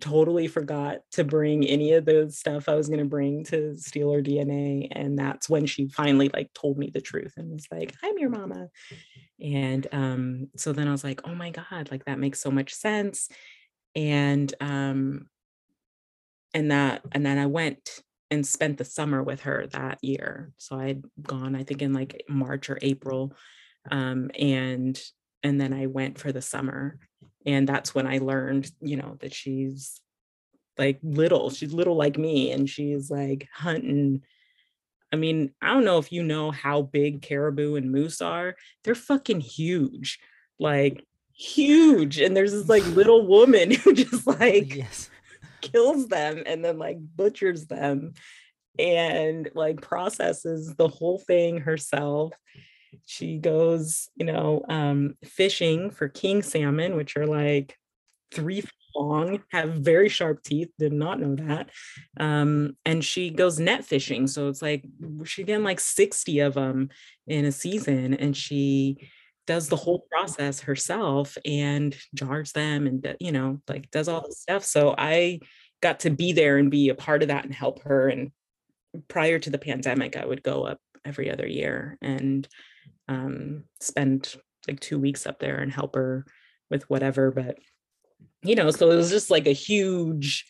[0.00, 4.12] totally forgot to bring any of the stuff I was going to bring to steal
[4.12, 4.88] her DNA.
[4.90, 8.30] And that's when she finally like told me the truth and was like, I'm your
[8.30, 8.68] mama.
[9.40, 12.74] And um, so then I was like, oh my God, like that makes so much
[12.74, 13.28] sense.
[13.94, 15.26] And um,
[16.54, 20.52] and that, and then I went and spent the summer with her that year.
[20.56, 23.34] So I'd gone, I think in like March or April.
[23.90, 25.00] Um, and
[25.42, 26.98] and then I went for the summer.
[27.46, 30.00] And that's when I learned, you know, that she's
[30.76, 34.22] like little, she's little like me, and she's like hunting.
[35.12, 38.56] I mean, I don't know if you know how big caribou and moose are.
[38.84, 40.18] They're fucking huge.
[40.58, 42.18] Like huge.
[42.18, 45.10] And there's this like little woman who just like yes
[45.60, 48.14] kills them and then like butchers them
[48.78, 52.32] and like processes the whole thing herself
[53.04, 57.76] she goes you know um fishing for king salmon which are like
[58.32, 58.62] three
[58.94, 61.70] long have very sharp teeth did not know that
[62.18, 64.84] um and she goes net fishing so it's like
[65.24, 66.88] she getting like 60 of them
[67.26, 69.08] in a season and she
[69.46, 74.32] does the whole process herself and jars them and you know like does all the
[74.32, 75.38] stuff so i
[75.80, 78.30] got to be there and be a part of that and help her and
[79.08, 82.48] prior to the pandemic i would go up every other year and
[83.10, 84.34] um, spend
[84.66, 86.24] like two weeks up there and help her
[86.70, 87.58] with whatever but
[88.42, 90.46] you know so it was just like a huge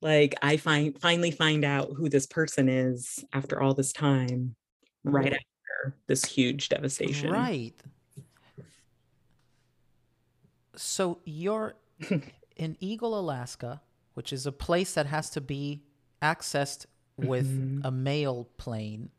[0.00, 4.54] like i find finally find out who this person is after all this time
[5.04, 5.44] right after
[6.06, 7.30] this huge devastation.
[7.30, 7.74] Right.
[10.76, 11.74] So you're
[12.56, 13.82] in Eagle, Alaska,
[14.14, 15.82] which is a place that has to be
[16.22, 17.86] accessed with mm-hmm.
[17.86, 19.10] a mail plane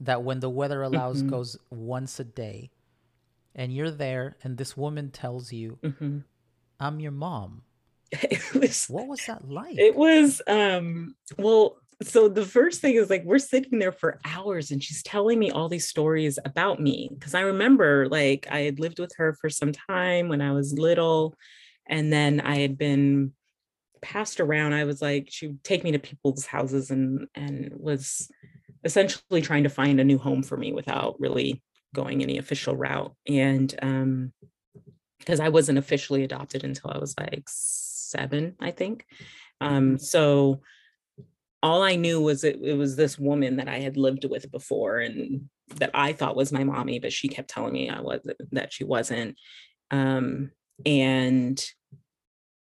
[0.00, 1.30] that when the weather allows mm-hmm.
[1.30, 2.70] goes once a day.
[3.54, 6.18] And you're there and this woman tells you, mm-hmm.
[6.78, 7.62] "I'm your mom."
[8.54, 9.76] Was, what was that like?
[9.76, 14.70] It was um well so the first thing is like we're sitting there for hours
[14.70, 18.78] and she's telling me all these stories about me because i remember like i had
[18.78, 21.34] lived with her for some time when i was little
[21.86, 23.32] and then i had been
[24.00, 28.30] passed around i was like she would take me to people's houses and and was
[28.84, 31.62] essentially trying to find a new home for me without really
[31.94, 33.14] going any official route.
[33.26, 34.32] And um
[35.18, 39.04] because i wasn't officially adopted until i was like seven i think.
[39.60, 40.60] Um so
[41.62, 44.98] all I knew was it, it was this woman that I had lived with before
[44.98, 48.20] and that I thought was my mommy, but she kept telling me I was
[48.52, 49.36] that she wasn't.
[49.90, 50.52] Um,
[50.86, 51.62] and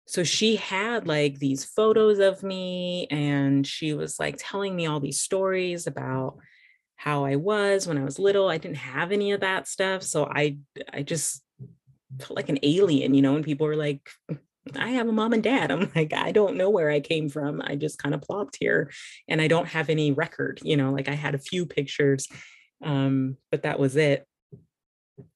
[0.06, 5.00] so she had like these photos of me and she was like telling me all
[5.00, 6.38] these stories about
[6.94, 8.48] how I was when I was little.
[8.48, 10.02] I didn't have any of that stuff.
[10.02, 10.58] So I
[10.92, 11.42] I just
[12.18, 14.08] felt like an alien, you know, and people were like,
[14.76, 15.70] I have a mom and dad.
[15.70, 17.60] I'm like, I don't know where I came from.
[17.64, 18.90] I just kind of plopped here
[19.28, 22.28] and I don't have any record, you know, like I had a few pictures,
[22.82, 24.26] um, but that was it.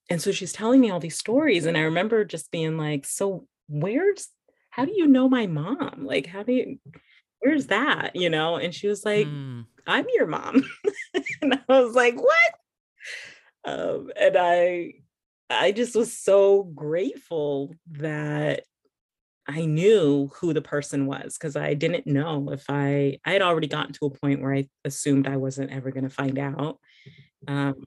[0.08, 1.66] And so she's telling me all these stories.
[1.66, 4.28] And I remember just being like, so where's,
[4.70, 6.04] how do you know my mom?
[6.04, 6.78] Like, how do you,
[7.40, 8.14] where's that?
[8.14, 8.56] You know?
[8.56, 9.66] And she was like, mm.
[9.86, 10.64] I'm your mom.
[11.42, 12.54] and I was like, what?
[13.64, 14.94] Um, and I,
[15.50, 18.64] I just was so grateful that
[19.50, 23.66] I knew who the person was because I didn't know if I I had already
[23.66, 26.78] gotten to a point where I assumed I wasn't ever going to find out,
[27.48, 27.82] um,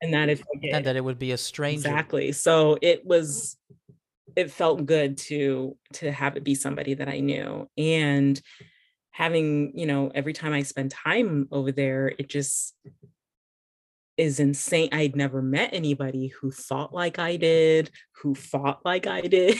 [0.00, 2.32] and that if and that it would be a stranger exactly.
[2.32, 3.58] So it was
[4.34, 8.40] it felt good to to have it be somebody that I knew and
[9.10, 12.74] having you know every time I spend time over there, it just
[14.16, 14.88] is insane.
[14.92, 17.90] I'd never met anybody who thought like I did,
[18.22, 19.58] who fought like I did.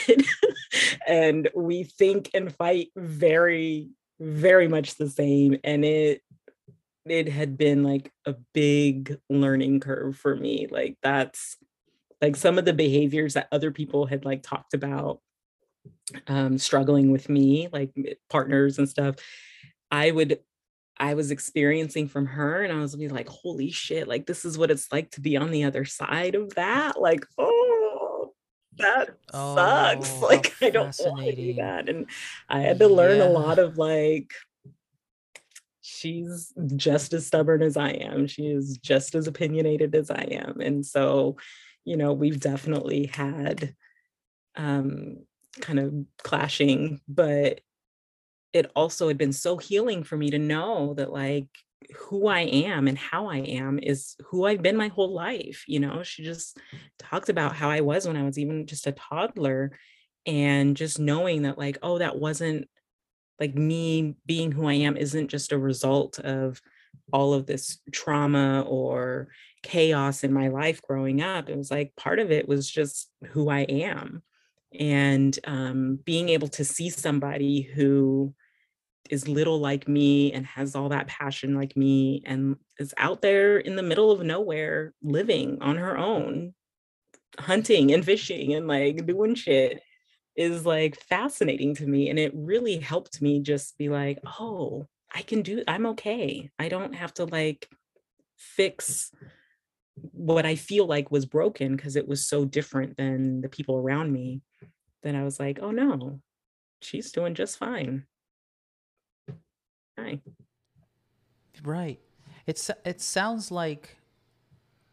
[1.07, 5.59] and we think and fight very, very much the same.
[5.63, 6.23] And it
[7.05, 10.67] it had been like a big learning curve for me.
[10.71, 11.57] Like that's
[12.21, 15.21] like some of the behaviors that other people had like talked about
[16.29, 17.93] um struggling with me, like
[18.31, 19.17] partners and stuff.
[19.91, 20.41] I would
[20.99, 22.63] I was experiencing from her.
[22.63, 25.37] And I was be like, holy shit, like this is what it's like to be
[25.37, 27.01] on the other side of that.
[27.01, 28.33] Like, oh,
[28.79, 30.21] that oh, sucks.
[30.21, 31.89] Like, I don't want to do that.
[31.89, 32.07] And
[32.49, 33.29] I had to learn yeah.
[33.29, 34.33] a lot of like,
[35.83, 38.27] she's just as stubborn as I am.
[38.27, 40.61] She is just as opinionated as I am.
[40.61, 41.37] And so,
[41.87, 43.75] you know, we've definitely had
[44.57, 45.19] um
[45.61, 47.61] kind of clashing, but
[48.53, 51.49] it also had been so healing for me to know that like
[51.97, 55.65] who I am and how I am is who I've been my whole life.
[55.69, 56.59] You know, she just
[56.99, 59.73] talked about how I was when I was even just a toddler.
[60.27, 62.69] and just knowing that like oh that wasn't
[63.41, 66.61] like me being who i am isn't just a result of
[67.13, 69.29] all of this trauma or
[69.67, 73.51] chaos in my life growing up it was like part of it was just who
[73.51, 74.23] i am
[74.79, 78.33] and um, being able to see somebody who
[79.11, 83.59] is little like me and has all that passion like me and is out there
[83.59, 86.55] in the middle of nowhere living on her own
[87.39, 89.83] hunting and fishing and like doing shit
[90.37, 95.23] is like fascinating to me and it really helped me just be like oh i
[95.23, 96.51] can do i'm okay.
[96.59, 97.69] I don't have to like
[98.37, 99.11] fix
[100.13, 104.13] what i feel like was broken because it was so different than the people around
[104.13, 104.41] me
[105.03, 106.21] then i was like oh no
[106.83, 108.05] she's doing just fine
[109.99, 110.21] hi
[111.65, 111.99] right
[112.47, 113.97] it's it sounds like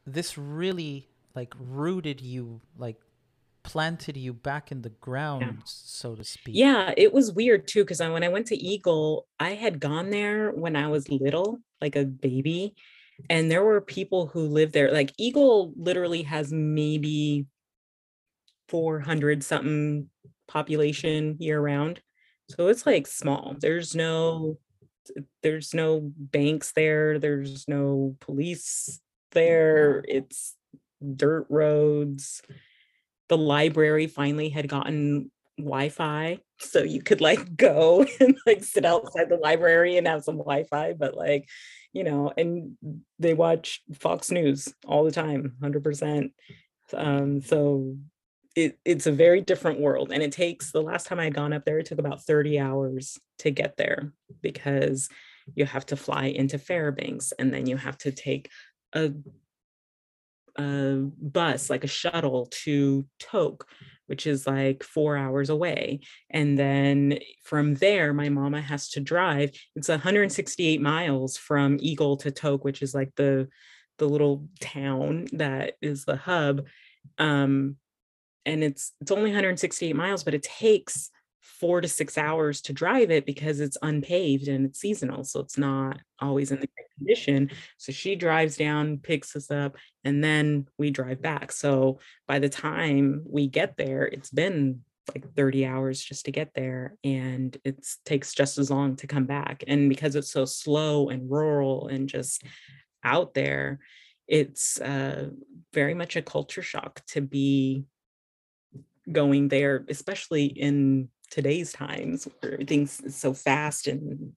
[0.06, 2.98] this really like rooted you like
[3.64, 5.62] planted you back in the ground, yeah.
[5.66, 6.56] so to speak.
[6.56, 10.52] Yeah, it was weird too because when I went to Eagle, I had gone there
[10.52, 12.76] when I was little, like a baby,
[13.30, 14.92] and there were people who lived there.
[14.92, 17.46] Like Eagle literally has maybe
[18.70, 20.10] 400 something
[20.48, 22.02] population year round.
[22.50, 23.56] So it's like small.
[23.60, 24.58] There's no
[25.42, 29.02] there's no banks there, there's no police
[29.32, 30.04] there.
[30.08, 30.56] It's
[31.16, 32.42] dirt roads
[33.30, 39.30] the library finally had gotten Wi-Fi, so you could like go and like sit outside
[39.30, 41.48] the library and have some Wi-Fi, but like,
[41.94, 42.78] you know, and
[43.20, 46.32] they watch Fox News all the time, 100%.
[46.94, 47.96] Um, so
[48.56, 51.54] it, it's a very different world and it takes the last time i had gone
[51.54, 55.10] up there it took about 30 hours to get there because
[55.56, 58.50] you have to fly into fairbanks and then you have to take
[58.94, 59.12] a
[60.58, 63.68] a bus, like a shuttle to Tok,
[64.08, 66.02] which is like four hours away.
[66.30, 69.52] And then from there, my mama has to drive.
[69.76, 73.48] It's 168 miles from Eagle to Tok, which is like the
[74.00, 76.66] the little town that is the hub.
[77.18, 77.78] Um,
[78.46, 81.10] and it's it's only 168 miles, but it takes
[81.44, 85.26] four to six hours to drive it because it's unpaved and it's seasonal.
[85.26, 87.52] So it's not always in the right condition.
[87.78, 89.76] So she drives down, picks us up,
[90.06, 91.52] and then we drive back.
[91.52, 94.82] So by the time we get there, it's been
[95.14, 99.26] like 30 hours just to get there and it takes just as long to come
[99.26, 102.42] back and because it's so slow and rural and just
[103.04, 103.80] out there
[104.30, 105.28] it's uh,
[105.74, 107.84] very much a culture shock to be
[109.12, 114.34] going there especially in today's times where everything's so fast and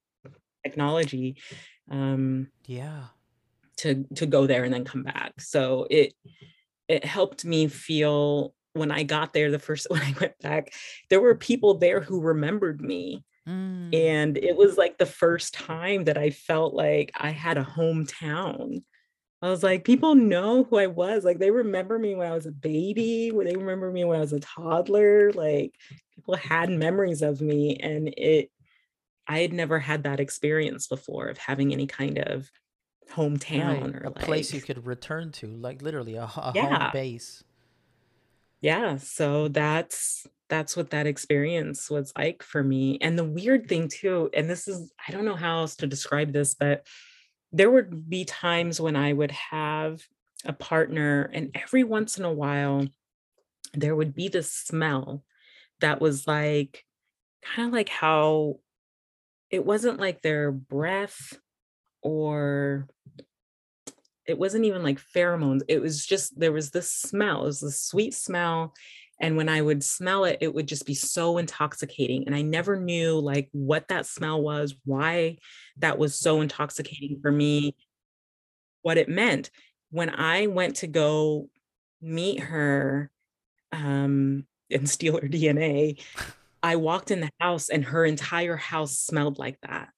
[0.64, 1.36] technology
[1.90, 3.04] um yeah.
[3.76, 5.38] to to go there and then come back.
[5.38, 6.14] So it
[6.88, 10.72] it helped me feel when i got there the first when i went back
[11.10, 13.24] there were people there who remembered me.
[13.46, 13.94] Mm.
[13.94, 18.82] and it was like the first time that i felt like i had a hometown
[19.46, 21.24] I was like, people know who I was.
[21.24, 24.32] Like they remember me when I was a baby, they remember me when I was
[24.32, 25.32] a toddler.
[25.32, 25.74] Like
[26.14, 27.76] people had memories of me.
[27.76, 28.50] And it
[29.28, 32.50] I had never had that experience before of having any kind of
[33.12, 33.94] hometown right.
[33.94, 36.78] or a like, place you could return to, like literally a, a yeah.
[36.78, 37.44] home base.
[38.60, 38.96] Yeah.
[38.96, 42.98] So that's that's what that experience was like for me.
[43.00, 46.32] And the weird thing too, and this is I don't know how else to describe
[46.32, 46.86] this, but
[47.56, 50.02] there would be times when I would have
[50.44, 52.86] a partner, and every once in a while,
[53.72, 55.24] there would be this smell
[55.80, 56.84] that was like
[57.42, 58.60] kind of like how
[59.50, 61.38] it wasn't like their breath
[62.02, 62.88] or
[64.26, 65.62] it wasn't even like pheromones.
[65.66, 68.74] It was just there was this smell, it was this sweet smell
[69.20, 72.76] and when i would smell it it would just be so intoxicating and i never
[72.78, 75.36] knew like what that smell was why
[75.78, 77.74] that was so intoxicating for me.
[78.82, 79.50] What it meant.
[79.90, 81.48] When i went to go
[82.00, 83.10] meet her
[83.72, 86.00] um and steal her dna
[86.62, 89.88] i walked in the house and her entire house smelled like that.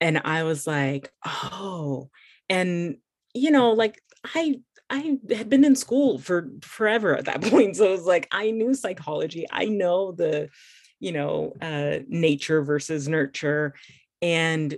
[0.00, 2.10] And i was like oh.
[2.48, 2.98] And
[3.34, 4.00] you know like
[4.34, 7.76] i I had been in school for forever at that point.
[7.76, 9.46] So it was like I knew psychology.
[9.50, 10.48] I know the,
[11.00, 13.74] you know, uh, nature versus nurture.
[14.22, 14.76] And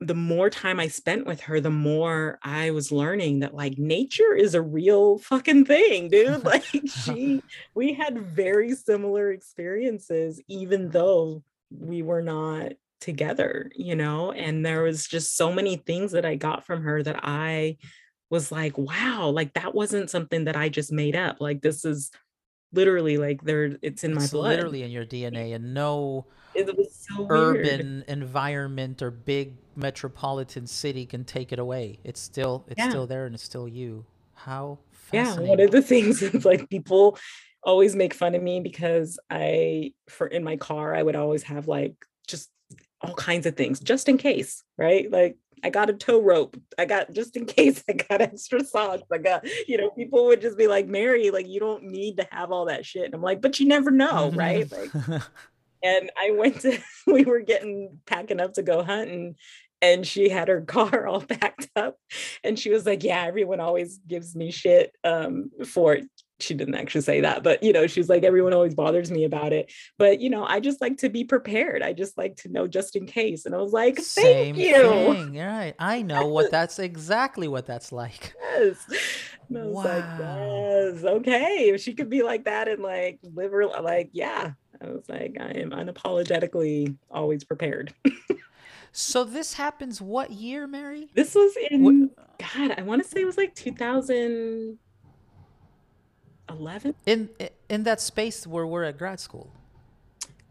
[0.00, 4.34] the more time I spent with her, the more I was learning that like nature
[4.34, 6.44] is a real fucking thing, dude.
[6.44, 7.42] Like she,
[7.74, 14.82] we had very similar experiences, even though we were not together, you know, and there
[14.82, 17.76] was just so many things that I got from her that I
[18.30, 21.40] was like, wow, like that wasn't something that I just made up.
[21.40, 22.10] Like this is
[22.72, 24.56] literally like they're it's in my It's blood.
[24.56, 27.30] literally in your DNA, and no It was so weird.
[27.30, 31.98] urban environment or big metropolitan city can take it away.
[32.04, 32.88] It's still it's Yeah.
[32.90, 34.04] still there and it's still you.
[34.34, 34.78] How
[35.12, 37.18] Yeah, one of the things is like people
[37.62, 41.66] always make fun of me because I for in my car I would always have
[41.66, 41.94] like
[42.26, 42.50] just
[43.00, 45.10] all kinds of things just in case, right?
[45.10, 46.56] Like I got a tow rope.
[46.78, 49.02] I got just in case I got extra socks.
[49.10, 52.28] I got, you know, people would just be like, Marie, like you don't need to
[52.30, 53.06] have all that shit.
[53.06, 54.70] And I'm like, but you never know, right?
[54.70, 55.22] Like
[55.82, 59.36] and I went to we were getting packing up to go hunting
[59.82, 61.96] and she had her car all packed up
[62.42, 66.08] and she was like yeah everyone always gives me shit um for it."
[66.40, 69.52] She didn't actually say that but you know she's like everyone always bothers me about
[69.52, 72.66] it but you know I just like to be prepared I just like to know
[72.66, 75.36] just in case and I was like Same thank you thing.
[75.38, 75.74] Right.
[75.78, 78.34] I know what that's exactly what that's like.
[78.58, 78.84] yes
[79.48, 80.88] and I was like Wow.
[80.92, 84.86] yes okay if she could be like that and like live her like yeah I
[84.88, 87.94] was like I am unapologetically always prepared
[88.96, 91.10] So this happens what year, Marie?
[91.14, 93.56] This was What in God, I want to say it was like
[96.48, 96.94] 2011.
[97.06, 97.28] in
[97.68, 99.50] in that space where we're at grad school?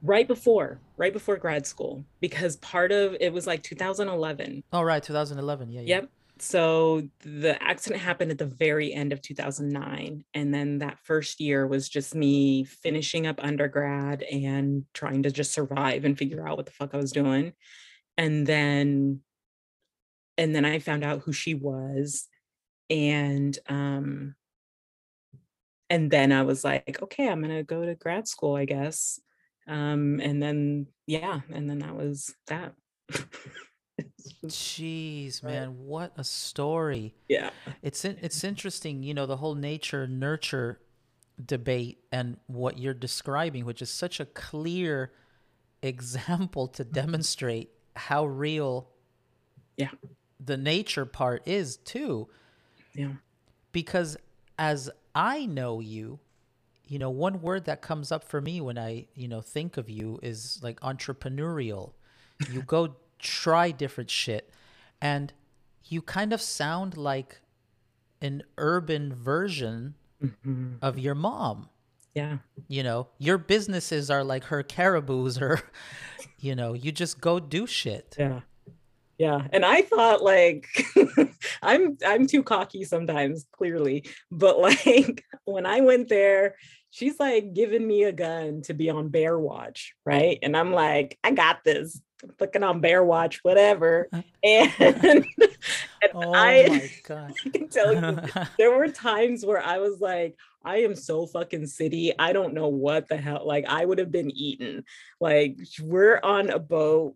[0.02, 4.64] Right before, right before grad school, because part of it was like 2011.
[4.74, 5.72] Oh right, 2011.
[5.72, 5.96] Yeah, yeah.
[5.96, 6.10] Yep.
[6.40, 10.26] So the accident happened at the very end of 2009.
[10.34, 15.54] And then that first year was just me finishing up undergrad and trying to just
[15.54, 17.54] survive and figure out what the fuck I was doing.
[18.18, 19.22] And then
[20.38, 22.28] and then I found out who she was.
[22.90, 24.36] And um
[25.94, 29.20] and then I was like, okay, I'm gonna go to grad school, I guess.
[29.68, 32.74] Um, and then yeah, and then that was that.
[34.46, 37.14] Jeez, man, what a story.
[37.30, 37.52] yeah.
[37.82, 40.80] It's in, it's interesting, you know, the whole nature nurture
[41.44, 45.12] debate and what you're describing, which is such a clear
[45.82, 48.90] example to demonstrate how real
[49.78, 49.92] Yeah.
[50.40, 52.28] the nature part is too.
[52.94, 53.14] Yeah.
[53.72, 54.18] Because
[54.58, 56.20] as I know you,
[56.88, 59.90] you know, one word that comes up for me when I, you know, think of
[59.90, 61.94] you is like entrepreneurial.
[62.52, 64.50] You go try different shit
[65.02, 65.32] and
[65.86, 67.40] you kind of sound like
[68.22, 70.78] an urban version Mhm.
[70.82, 71.70] of your mom.
[72.16, 72.38] Yeah.
[72.70, 75.60] You know, your businesses are like her caribous or
[76.40, 78.16] you know, you just go do shit.
[78.18, 78.42] Yeah.
[79.24, 79.48] Yeah.
[79.54, 80.68] And I thought like
[81.64, 84.04] I'm I'm too cocky sometimes, clearly.
[84.30, 86.56] But like when I went there,
[86.90, 90.40] she's like giving me a gun to be on bear watch, right?
[90.44, 92.02] And I'm like, I got this.
[92.22, 94.10] I'm fucking on bear watch, whatever.
[94.12, 95.26] Uh, and, and
[96.14, 97.34] Oh I, my god.
[97.46, 98.20] I can tell you
[98.58, 102.12] there were times where I was like, I am so fucking city.
[102.20, 103.44] I don't know what the hell.
[103.46, 104.84] Like, I would have been eaten.
[105.22, 107.16] Like, we're on a boat.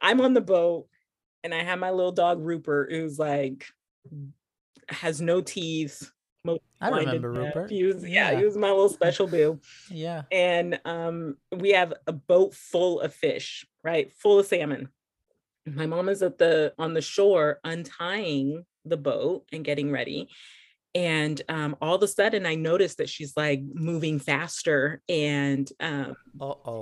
[0.00, 0.88] I'm on the boat,
[1.44, 3.66] and I have my little dog Rupert, who's like
[4.88, 6.10] has no teeth.
[6.80, 7.54] I remember deaf.
[7.56, 7.70] Rupert.
[7.70, 8.38] He was, yeah, Yeah.
[8.38, 9.60] he was my little special boo.
[9.90, 10.22] yeah.
[10.30, 14.12] And um, we have a boat full of fish, right?
[14.14, 14.88] Full of salmon.
[15.66, 20.28] My mom is at the on the shore untying the boat and getting ready.
[20.98, 26.16] And um, all of a sudden, I noticed that she's like moving faster and um,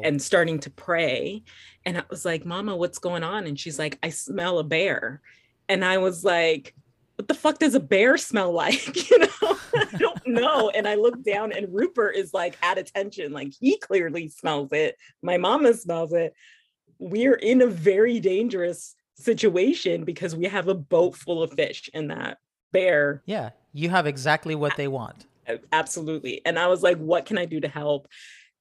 [0.02, 1.42] and starting to pray.
[1.84, 3.46] And I was like, Mama, what's going on?
[3.46, 5.20] And she's like, I smell a bear.
[5.68, 6.74] And I was like,
[7.16, 8.86] What the fuck does a bear smell like?
[9.10, 10.70] You know, I don't know.
[10.70, 14.96] And I look down, and Rupert is like at attention, like he clearly smells it.
[15.22, 16.32] My mama smells it.
[16.98, 22.08] We're in a very dangerous situation because we have a boat full of fish, in
[22.08, 22.38] that
[22.76, 25.26] bear yeah, you have exactly what they want.
[25.72, 26.42] Absolutely.
[26.44, 28.08] And I was like, what can I do to help?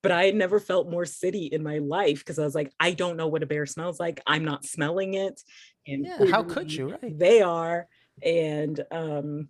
[0.04, 2.92] But I had never felt more city in my life because I was like, I
[2.92, 4.22] don't know what a bear smells like.
[4.28, 5.42] I'm not smelling it.
[5.88, 7.18] And Yeah, how could you, right?
[7.18, 7.88] They are.
[8.24, 9.50] And um,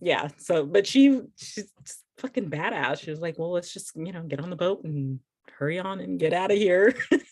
[0.00, 0.28] yeah.
[0.36, 1.72] So, but she she's
[2.18, 3.00] fucking badass.
[3.00, 5.20] She was like, well, let's just, you know, get on the boat and
[5.58, 6.94] hurry on and get out of here.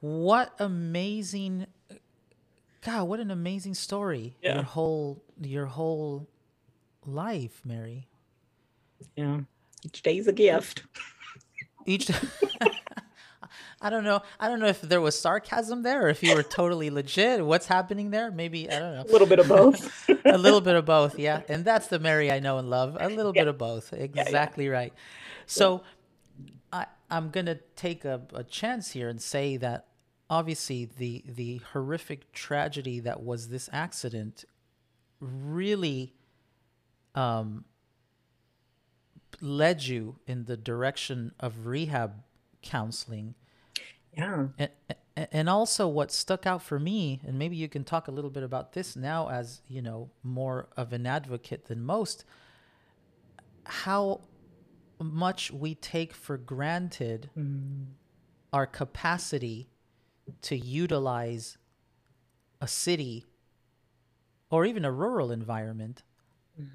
[0.00, 1.66] What amazing
[2.82, 4.36] God, what an amazing story.
[4.42, 4.54] Yeah.
[4.54, 6.28] Your whole your whole
[7.06, 8.06] life, Marie.
[9.16, 9.40] yeah.
[9.84, 10.82] Each day's a gift.
[11.86, 12.10] Each
[13.82, 14.20] I don't know.
[14.38, 17.44] I don't know if there was sarcasm there or if you were totally legit.
[17.44, 18.30] What's happening there?
[18.30, 19.02] Maybe I don't know.
[19.02, 20.08] A little bit of both.
[20.26, 21.40] a little bit of both, yeah.
[21.48, 22.96] And that's the Marie I know and love.
[23.00, 23.42] A little Yeah.
[23.42, 23.92] bit of both.
[23.96, 24.00] yeah.
[24.04, 24.92] Exactly right.
[25.46, 25.82] So
[26.72, 29.86] I I'm gonna take a, a chance here and say that
[30.30, 34.44] obviously the the horrific tragedy that was this accident
[35.20, 36.14] really
[37.14, 37.64] um
[39.40, 42.22] led you in the direction of rehab
[42.62, 43.34] counseling.
[44.16, 44.48] Yeah.
[44.58, 44.70] And,
[45.32, 48.42] and also what stuck out for me and maybe you can talk a little bit
[48.42, 52.24] about this now as you know more of an advocate than most
[53.64, 54.20] how
[55.00, 57.86] much we take for granted Mm.
[58.52, 59.69] our capacity
[60.42, 61.58] to utilize
[62.60, 63.26] a city
[64.50, 66.02] or even a rural environment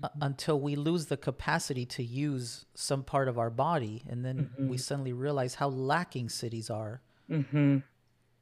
[0.03, 4.03] uh, until we lose the capacity to use some part of our body.
[4.09, 7.77] And then we suddenly realize how lacking cities are hmm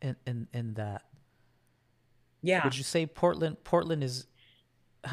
[0.02, 1.04] in, in, in that.
[2.42, 2.66] Yeah.
[2.66, 4.28] would you say portland portland is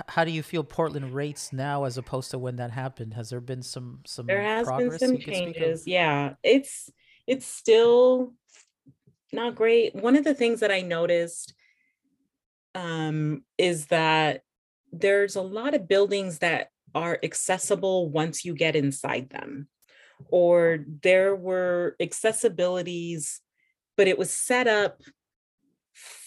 [0.09, 3.15] how do you feel portland rates now as opposed to when that happened?
[3.15, 5.55] Has there been some some there has been some you can speak of?
[5.55, 5.87] changes.
[5.87, 6.35] Yeah.
[6.43, 6.91] It's
[7.27, 8.33] it's still
[9.33, 9.95] not great.
[9.95, 11.55] One of the things that i noticed
[12.75, 14.43] um is that
[14.93, 19.69] there's a lot of buildings that are accessible once you get inside them
[20.31, 23.39] or there were accessibilities
[23.97, 25.01] but it was set up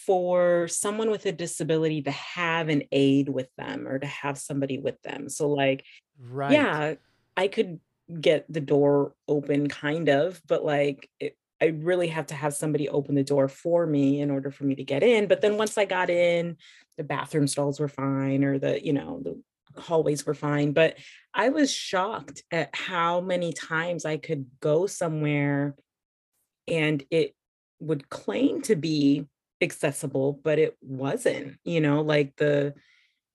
[0.05, 4.77] for someone with a disability to have an aid with them or to have somebody
[4.77, 5.29] with them.
[5.29, 5.85] So like
[6.19, 6.51] right.
[6.51, 6.93] yeah
[7.35, 7.79] i could
[8.19, 12.89] get the door open kind of but like it, i really have to have somebody
[12.89, 15.77] open the door for me in order for me to get in but then once
[15.77, 16.57] i got in
[16.97, 20.97] the bathroom stalls were fine or the you know the hallways were fine but
[21.33, 25.75] i was shocked at how many times i could go somewhere
[26.67, 27.33] and it
[27.79, 29.25] would claim to be
[29.61, 32.73] accessible but it wasn't you know like the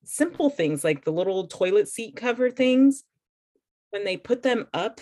[0.05, 3.05] simple things like the little toilet seat cover things
[3.91, 5.01] when they put them up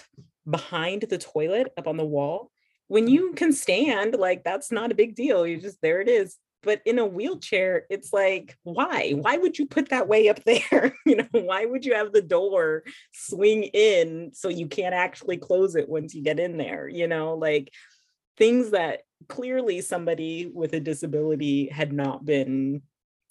[0.48, 2.50] behind the toilet up on the wall
[2.88, 6.36] when you can stand like that's not a big deal you just there it is.
[6.62, 9.12] But in a wheelchair it's like why?
[9.12, 10.94] Why would you put that way up there?
[11.04, 12.82] You know why would you have the door
[13.12, 17.34] swing in so you can't actually close it once you get in there you know?
[17.34, 17.70] Like
[18.36, 22.82] things that clearly somebody with a disability had not been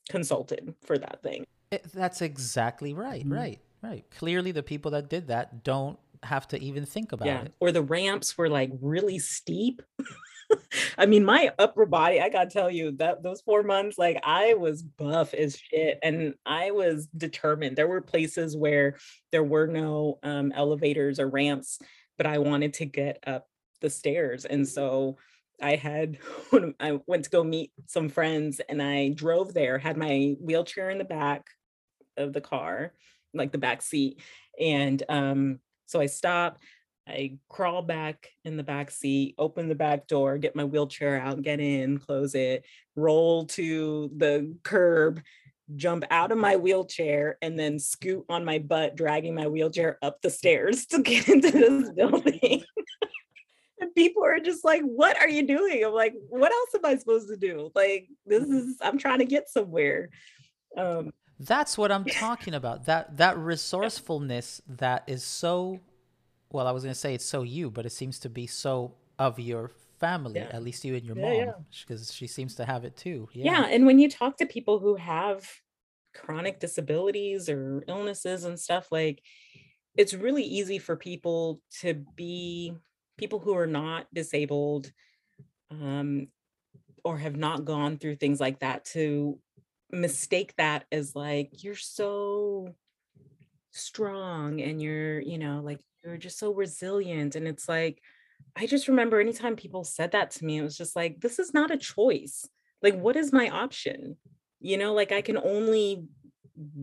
[0.09, 1.45] consulted for that thing.
[1.71, 3.33] It- that's exactly right Mhm.
[3.33, 4.03] right right.
[4.09, 7.53] Clearly the people that did that don't have to even think about yeah it.
[7.59, 9.81] or the ramps were like really steep.
[10.97, 14.53] I mean my upper body i gotta tell you that those four months like i
[14.53, 17.75] was buff as shit and i was determined.
[17.75, 18.97] There were places where
[19.31, 21.79] there were no um, elevators or ramps
[22.17, 23.47] but i wanted to get up
[23.81, 25.17] the stairs and so
[25.61, 26.17] i had
[26.79, 30.97] i went to go meet some friends and i drove there had my wheelchair in
[30.97, 31.45] the back
[32.17, 32.93] of the car
[33.33, 34.21] like the back seat
[34.59, 36.59] and um so i stop
[37.07, 41.41] I crawl back in the back seat, open the back door, get my wheelchair out,
[41.43, 42.65] get in, close it,
[42.95, 45.21] roll to the curb,
[45.75, 50.21] jump out of my wheelchair, and then scoot on my butt, dragging my wheelchair up
[50.21, 52.63] the stairs to get into this building.
[53.79, 55.83] and people are just like, What are you doing?
[55.85, 57.71] I'm like, What else am I supposed to do?
[57.75, 60.09] Like, this is, I'm trying to get somewhere.
[60.75, 62.85] Um, That's what I'm talking about.
[62.85, 65.79] That that resourcefulness that is so
[66.51, 68.93] well, I was going to say it's so you, but it seems to be so
[69.19, 70.49] of your family, Yeah.
[70.51, 71.45] at least you and your Yeah, yeah.
[71.45, 73.27] mom, because she seems to have it too.
[73.33, 73.65] yeah.
[73.65, 75.49] and when you talk to people who have
[76.13, 79.21] chronic disabilities or illnesses and stuff like
[79.97, 82.73] it's really easy for people to be
[83.17, 84.91] people who are not disabled
[85.71, 86.27] um,
[87.03, 89.37] or have not gone through things like that to
[89.91, 92.73] mistake that as like you're so
[93.71, 97.35] strong and you're you know like you're just so resilient.
[97.35, 98.01] And it's like
[98.55, 101.53] i just remember anytime people said that to me it was just like this is
[101.53, 102.47] not a choice.
[102.81, 104.17] Like what is my option?
[104.59, 106.05] You know like i can only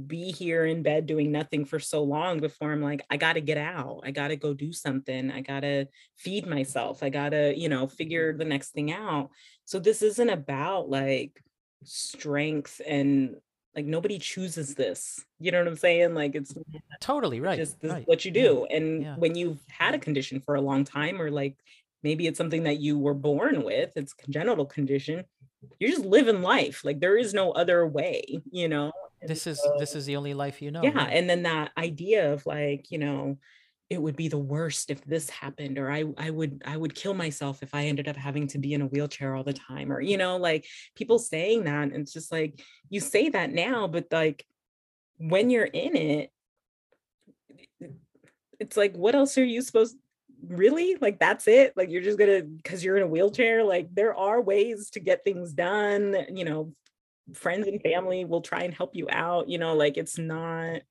[0.06, 3.58] be here in bed doing nothing for so long before i'm like i gotta get
[3.58, 4.02] out.
[4.04, 5.30] I gotta go do something.
[5.30, 7.02] I gotta feed myself.
[7.02, 9.30] I gotta you know figure the next thing out.
[9.64, 11.42] So this isn't about like
[11.84, 13.36] strength and
[13.74, 16.78] like nobody chooses this you know what i'm saying like it's mm-hmm.
[17.00, 17.58] Totally right.
[17.58, 18.08] just this is right.
[18.08, 18.42] what you yeah.
[18.42, 19.14] do and yeah.
[19.16, 20.04] when you've had a mm-hmm.
[20.04, 21.56] condition for a long time or like
[22.02, 25.24] maybe it's something that you were born with it's a congenital condition
[25.78, 29.60] you're just living life like there is no other way you know And This is
[29.60, 30.82] so- this is the only life you know.
[30.82, 31.12] yeah right?
[31.12, 33.38] and then that idea of like you know
[33.92, 37.12] it would be the worst if this happened or i i would i would kill
[37.12, 40.00] myself if i ended up having to be in a wheelchair all the time or
[40.00, 40.66] you know like
[40.96, 44.46] people saying that and it's just like you say that now but like
[45.18, 46.30] when you're in it
[48.58, 49.96] it's like what else are you supposed
[50.44, 50.96] really?
[51.00, 51.72] Like that's it?
[51.76, 53.62] Like you're just gonna because you're in a wheelchair?
[53.62, 56.72] Like there are ways to get things done you know
[57.34, 60.82] friends and family will try and help you out you know like it's not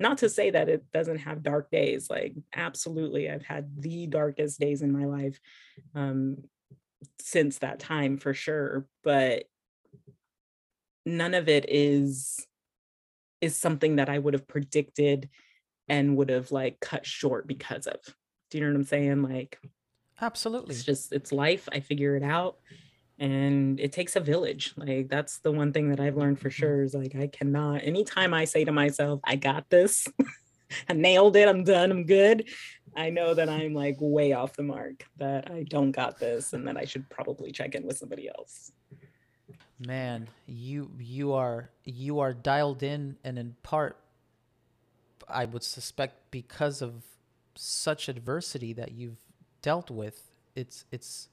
[0.00, 4.58] not to say that it doesn't have dark days like absolutely i've had the darkest
[4.58, 5.38] days in my life
[5.94, 6.36] um,
[7.20, 9.44] since that time for sure but
[11.06, 12.46] none of it is
[13.40, 15.28] is something that i would have predicted
[15.90, 17.98] and would have like cut short because of.
[18.50, 19.22] Do you know what i'm saying?
[19.22, 19.58] Like
[20.20, 20.74] absolutely.
[20.74, 22.58] it's just it's life i figure it out
[23.20, 26.62] and it takes a village like that's the one thing that i've learned for mm-hmm.
[26.62, 30.08] sure is like i cannot anytime i say to myself i got this
[30.88, 32.48] i nailed it i'm done i'm good
[32.96, 36.66] i know that i'm like way off the mark that i don't got this and
[36.66, 38.72] that i should probably check in with somebody else
[39.86, 43.98] man you you are you are dialed in and in part
[45.28, 47.04] i would suspect because of
[47.54, 49.20] such adversity that you've
[49.60, 51.28] dealt with it's it's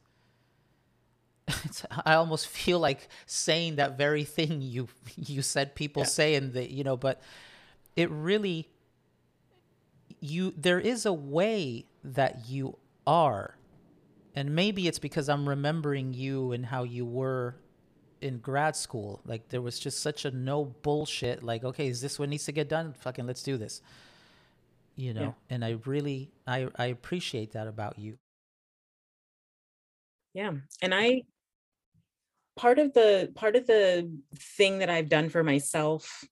[2.06, 6.08] I almost feel like saying that very thing you you said people yeah.
[6.08, 7.22] say and the you know but
[7.96, 8.68] it really
[10.20, 13.56] you there is a way that you are.
[14.36, 17.56] And maybe it's because I'm remembering you and how you were
[18.22, 19.22] in grad school.
[19.26, 22.52] Like there was just such a no bullshit like okay is this what needs to
[22.52, 22.94] get done?
[22.94, 23.82] Fucking let's do this.
[24.96, 25.56] You know yeah.
[25.56, 28.18] and I really I I appreciate that about you.
[30.34, 30.52] Yeah.
[30.82, 31.24] And i
[32.58, 34.12] part of the part of the
[34.58, 36.24] thing that I've done for myself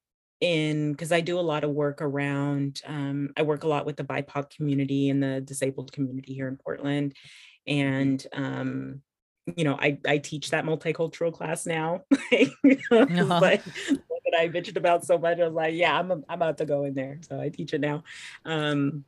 [0.41, 3.95] in because I do a lot of work around um, I work a lot with
[3.95, 7.15] the BIPOC community and the disabled community here in Portland.
[7.65, 9.01] And um,
[9.55, 12.01] you know, I, I teach that multicultural class now.
[12.91, 13.57] uh-huh.
[14.35, 15.39] That I bitched about so much.
[15.39, 17.17] I was like, yeah, I'm, I'm about to go in there.
[17.27, 18.03] So I teach it now.
[18.45, 19.05] Um,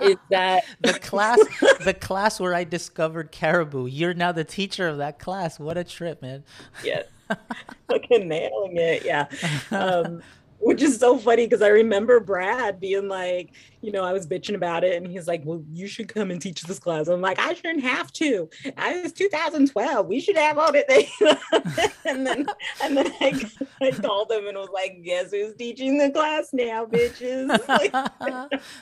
[0.00, 1.38] is that the class,
[1.84, 3.86] the class where I discovered caribou.
[3.86, 5.58] You're now the teacher of that class.
[5.58, 6.44] What a trip, man.
[6.82, 7.06] Yes.
[7.88, 9.04] Fucking nailing it.
[9.04, 9.26] Yeah.
[9.70, 10.22] Um,
[10.58, 13.50] which is so funny because I remember Brad being like,
[13.80, 16.40] you know, I was bitching about it, and he's like, "Well, you should come and
[16.40, 18.48] teach this class." I'm like, "I shouldn't have to.
[18.76, 20.06] I was 2012.
[20.06, 20.86] We should have all it."
[22.04, 22.46] and then,
[22.82, 23.50] and then I,
[23.80, 27.48] I called him and was like, "Guess who's teaching the class now, bitches?"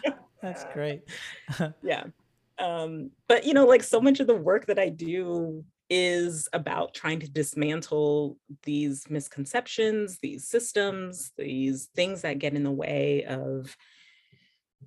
[0.43, 1.03] That's great.
[1.83, 2.05] yeah.
[2.59, 6.95] Um, but you know, like so much of the work that I do is about
[6.95, 13.77] trying to dismantle these misconceptions, these systems, these things that get in the way of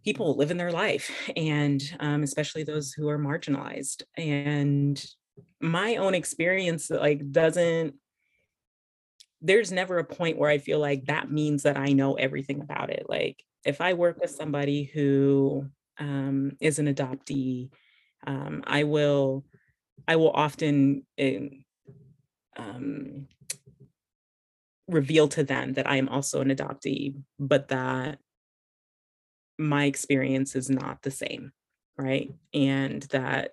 [0.03, 4.03] people living their life, and um, especially those who are marginalized.
[4.17, 5.03] And
[5.61, 7.95] my own experience, like, doesn't
[9.41, 12.89] there's never a point where I feel like that means that I know everything about
[12.89, 13.05] it.
[13.07, 17.69] Like, if I work with somebody who um, is an adoptee,
[18.27, 19.45] um, I will
[20.07, 21.05] I will often
[22.57, 23.27] um,
[24.87, 28.19] reveal to them that I am also an adoptee, but that
[29.57, 31.51] my experience is not the same,
[31.97, 32.33] right?
[32.53, 33.51] And that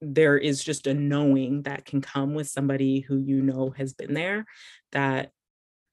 [0.00, 4.14] there is just a knowing that can come with somebody who you know has been
[4.14, 4.46] there
[4.92, 5.30] that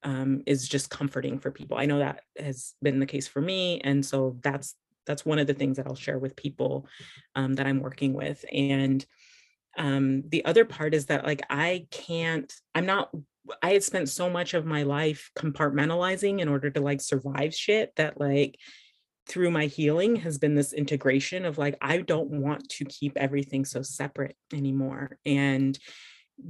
[0.03, 1.77] um, is just comforting for people.
[1.77, 4.75] I know that has been the case for me, and so that's
[5.05, 6.88] that's one of the things that I'll share with people
[7.36, 8.43] um, that I'm working with.
[8.51, 9.05] And
[9.78, 13.09] um, the other part is that like I can't, I'm not,
[13.61, 17.93] I had spent so much of my life compartmentalizing in order to like survive shit
[17.95, 18.57] that like
[19.28, 23.65] through my healing has been this integration of like, I don't want to keep everything
[23.65, 25.17] so separate anymore.
[25.26, 25.78] And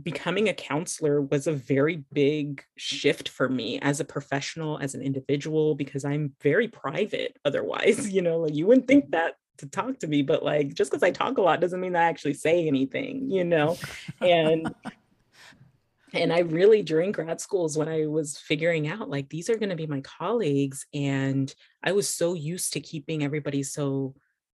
[0.03, 5.01] becoming a counselor was a very big shift for me as a professional as an
[5.01, 9.99] individual because i'm very private otherwise you know like you wouldn't think that to talk
[9.99, 12.67] to me but like just because i talk a lot doesn't mean i actually say
[12.67, 13.77] anything you know?
[14.21, 14.73] And
[16.13, 19.69] and i really during grad schools when i was figuring out like these are going
[19.69, 21.53] to be my colleagues and
[21.83, 24.13] i was so used to keeping everybody so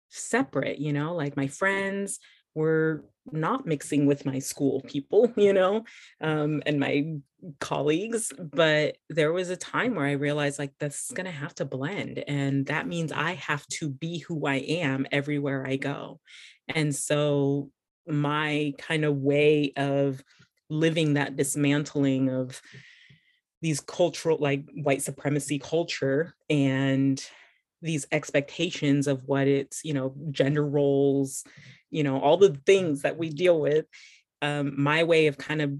[0.09, 1.15] separate you know?
[1.15, 2.19] Like my friends
[2.55, 5.85] were not mixing with my school people, you know,
[6.21, 7.17] um, and my
[7.61, 8.33] colleagues.
[8.39, 11.65] But there was a time where I realized like this is going to have to
[11.65, 12.23] blend.
[12.27, 16.21] And that means I have to be who I am everywhere I go.
[16.69, 17.71] And so
[18.07, 20.23] my kind of way of
[20.69, 22.61] living that dismantling of
[23.63, 27.25] these cultural, like white supremacy culture and
[27.83, 31.45] these expectations of what it's, you know, gender roles,
[31.91, 33.87] you know all the things that we deal with
[34.43, 35.73] um, my way of kind of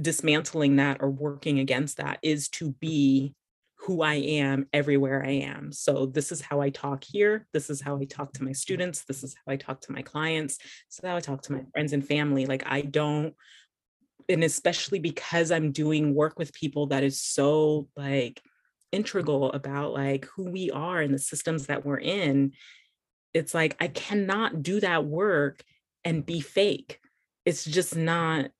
[0.00, 3.34] dismantling that or working against that is to be
[3.78, 5.70] who I am everywhere I am.
[5.70, 7.46] So this is how I talk here.
[7.52, 9.04] This is how I talk to my students.
[9.04, 10.58] This is how I talk to my clients.
[10.90, 12.46] Is how I talk to my friends and family.
[12.46, 13.34] Like I don't,
[14.28, 18.40] and especially because I'm doing work with people that is so like
[18.94, 22.52] integral about like who we are and the systems that we're in
[23.34, 25.64] it's like i cannot do that work
[26.04, 27.00] and be fake
[27.44, 28.50] it's just not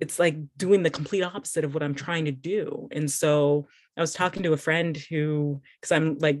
[0.00, 3.66] it's like doing the complete opposite of what i'm trying to do and so
[3.96, 6.40] i was talking to a friend who because i'm like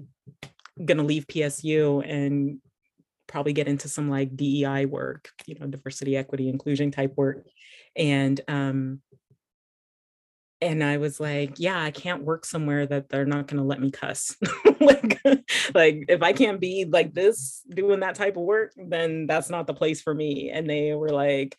[0.84, 2.58] gonna leave psu and
[3.26, 7.46] probably get into some like dei work you know diversity equity inclusion type work
[7.96, 9.00] and um
[10.62, 13.80] and I was like, yeah, I can't work somewhere that they're not going to let
[13.80, 14.36] me cuss.
[14.80, 15.20] like,
[15.74, 19.66] like if I can't be like this doing that type of work, then that's not
[19.66, 20.50] the place for me.
[20.50, 21.56] And they were like,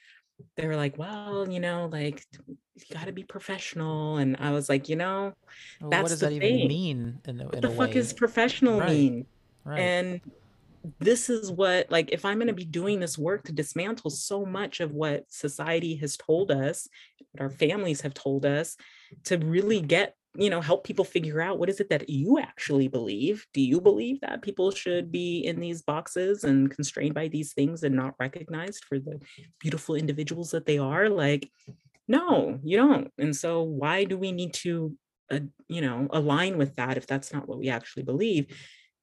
[0.57, 2.57] they were like, well, you know, like you
[2.93, 4.17] got to be professional.
[4.17, 5.33] And I was like, you know,
[5.79, 6.57] Well, that's what does the that thing.
[6.57, 7.97] even mean in a, What in the a fuck way?
[7.97, 9.27] is professional Right, mean?
[9.65, 9.79] right.
[9.79, 10.21] And
[10.99, 14.45] this is what like if i'm going to be doing this work to dismantle so
[14.45, 16.89] much of what society has told us
[17.31, 18.75] what our families have told us
[19.23, 22.87] to really get you know help people figure out what is it that you actually
[22.87, 23.45] believe?
[23.53, 27.83] Do you believe that people should be in these boxes and constrained by these things
[27.83, 29.19] and not recognized for the
[29.59, 31.09] beautiful individuals that they are?
[31.09, 31.49] Like
[32.07, 33.11] no you don't.
[33.17, 34.95] And so why do we need to
[35.31, 38.47] uh, you know align with that if that's not what we actually believe?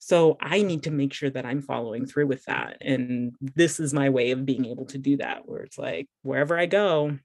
[0.03, 2.79] So I need to make sure that I'm following through with that.
[2.81, 6.59] And this is my way of being able to do that, where it's like, wherever
[6.59, 7.19] I go,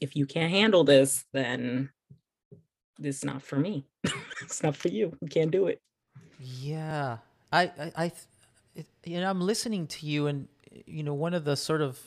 [0.00, 1.90] if you can't handle this, then
[2.98, 3.84] this is not for me.
[4.42, 5.16] it's not for you.
[5.20, 5.80] You can't do it.
[6.40, 7.18] Yeah,
[7.52, 8.12] I, I, I,
[8.74, 10.48] it, you know, I'm listening to you, and
[10.86, 11.98] you know, one of the sort of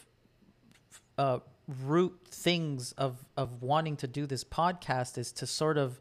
[1.18, 1.40] uh,
[1.86, 6.00] root things of of wanting to do this podcast is to sort of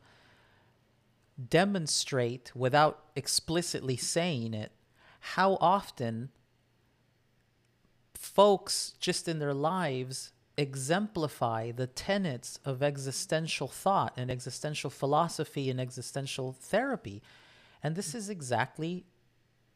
[1.48, 4.72] demonstrate without explicitly saying it
[5.20, 6.30] how often
[8.14, 15.80] folks just in their lives exemplify the tenets of existential thought and existential philosophy and
[15.80, 17.22] existential therapy.
[17.82, 19.06] And this is exactly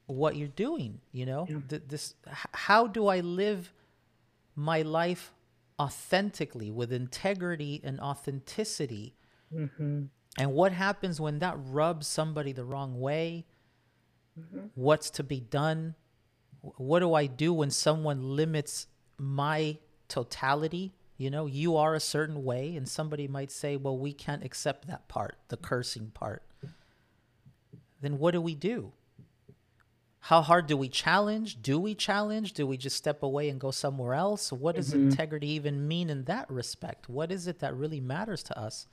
[0.07, 1.47] what you're doing you know?
[1.49, 1.61] Yeah.
[1.69, 3.73] Th- this how do i live
[4.57, 5.33] my life
[5.81, 9.15] authentically with integrity and authenticity?
[9.55, 10.09] Mhm,
[10.39, 13.47] and what happens when that rubs somebody the wrong way?
[14.39, 14.71] Mhm.
[14.75, 15.95] what's to be done?
[16.61, 18.87] What do i do when someone limits
[19.19, 19.79] my
[20.13, 24.45] totality you know you are a certain way and somebody might say well we can't
[24.45, 26.43] accept that part the cursing part.
[28.03, 28.93] Then what do we do?
[30.27, 31.63] How hard do we challenge?
[31.63, 32.53] Do we challenge?
[32.53, 34.53] Do we just step away and go somewhere else?
[34.53, 35.11] What does Mhm.
[35.11, 37.09] integrity even mean in that respect?
[37.09, 38.87] What is it that really matters to us?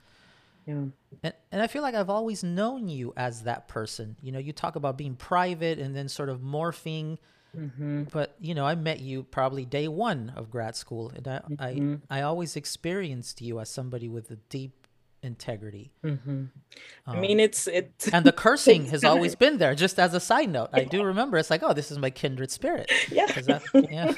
[0.66, 0.84] Yeah.
[1.24, 4.16] and, and I feel like I've always known you as that person.
[4.22, 7.18] You know, you talk about being private and then sort of morphing,
[7.56, 11.40] Mhm, but you know, I met you probably day one of grad school, and I
[11.48, 12.00] Mhm.
[12.10, 14.86] I, I always experienced you as somebody with a deep
[15.22, 15.92] integrity.
[16.02, 16.48] mhm.
[17.06, 19.74] I Um, mean, it's it's and the cursing has always been there.
[19.74, 22.50] Just as a side note, I do remember it's like, oh, this is my kindred
[22.50, 22.90] spirit.
[23.10, 23.26] yeah.
[23.26, 24.14] that- yeah.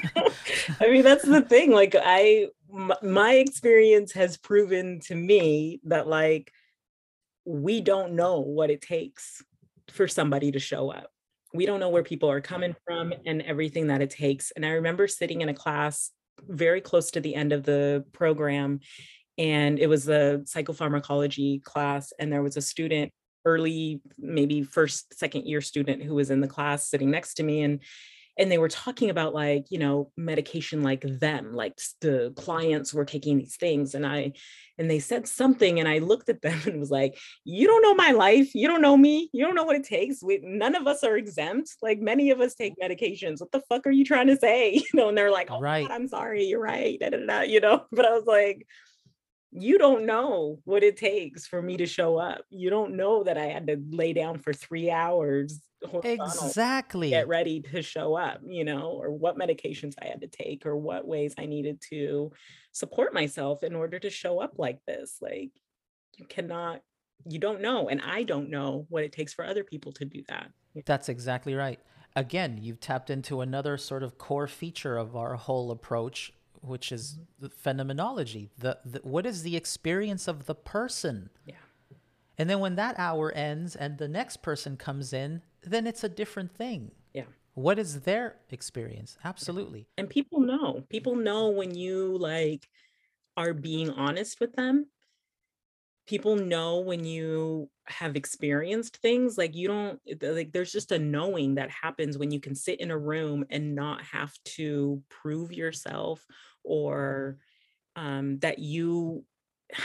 [0.79, 1.71] I mean, that's the thing.
[1.71, 6.53] Like, I, m- my experience has proven to me that, like,
[7.45, 9.43] we don't know what it takes
[9.91, 11.11] for somebody to show up.
[11.53, 14.51] We don't know where people are coming from and everything that it takes.
[14.51, 16.11] And I remember sitting in a class
[16.47, 18.79] very close to the end of the program,
[19.37, 23.11] and it was a psychopharmacology class, and there was a student
[23.45, 27.61] early maybe first second year student who was in the class sitting next to me
[27.61, 27.81] and
[28.37, 33.05] and they were talking about like you know medication like them like the clients were
[33.05, 34.31] taking these things and i
[34.77, 37.93] and they said something and i looked at them and was like you don't know
[37.93, 38.55] my life.
[38.55, 39.29] You don't know me.
[39.33, 40.23] You don't know what it takes.
[40.23, 41.75] We, none of us are exempt.
[41.81, 43.39] Like many of us take medications.
[43.39, 44.73] What the fuck are you trying to say?
[44.93, 45.87] You know and they're like oh Right.
[45.87, 46.45] God, i'm sorry.
[46.45, 46.99] You're right.
[46.99, 47.85] Da, da, da, da," you know?
[47.91, 48.67] But i was like
[49.55, 53.37] you don't know what it takes for me to show up you don't know that
[53.37, 55.61] i had to lay down for three hours
[56.03, 57.09] Exactly.
[57.09, 60.77] get ready to show up, you know, or what medications I had to take or
[60.77, 62.31] what ways I needed to
[62.71, 65.17] support myself in order to show up like this.
[65.21, 65.51] Like
[66.17, 66.81] you cannot,
[67.25, 67.89] you don't know.
[67.89, 70.49] And I don't know what it takes for other people to do that.
[70.85, 71.79] That's exactly right.
[72.15, 76.31] Again, you've tapped into another sort of core feature of our whole approach,
[76.63, 78.49] which is the phenomenology.
[78.57, 81.29] The, the what is the experience of the person?
[81.45, 81.55] Yeah.
[82.37, 86.09] And then when that hour ends and the next person comes in, then it's a
[86.09, 86.91] different thing.
[87.13, 87.25] Yeah.
[87.53, 89.17] What is their experience?
[89.23, 89.87] Absolutely.
[89.97, 92.67] And people know, people know when you like
[93.37, 94.87] are being honest with them.
[96.07, 101.55] People know when you have experienced things like you don't like there's just a knowing
[101.55, 106.25] that happens when you can sit in a room and not have to prove yourself
[106.63, 107.37] or
[107.95, 109.23] um that you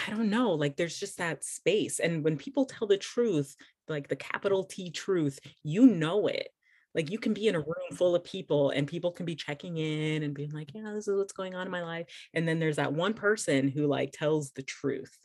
[0.06, 1.98] I don't know, like there's just that space.
[1.98, 3.56] And when people tell the truth,
[3.88, 6.48] like the capital T truth, you know it.
[6.94, 9.76] Like you can be in a room full of people and people can be checking
[9.76, 12.06] in and being like, yeah, this is what's going on in my life.
[12.34, 15.16] And then there's that one person who like tells the truth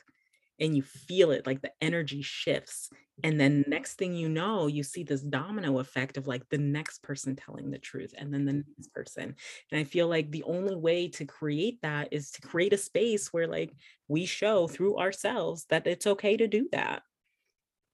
[0.59, 2.89] and you feel it, like the energy shifts.
[3.23, 7.03] And then next thing you know, you see this domino effect of like the next
[7.03, 9.35] person telling the truth and then the next person.
[9.71, 13.31] And I feel like the only way to create that is to create a space
[13.31, 13.73] where like
[14.07, 17.03] we show through ourselves that it's okay to do that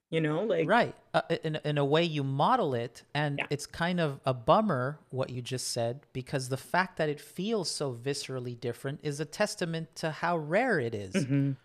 [0.09, 3.47] you know like right uh, in, in a way you model it and Yeah.
[3.49, 7.71] it's kind of a bummer what you just said because the fact that it feels
[7.71, 11.57] so viscerally different is a testament to how rare it is Mhm,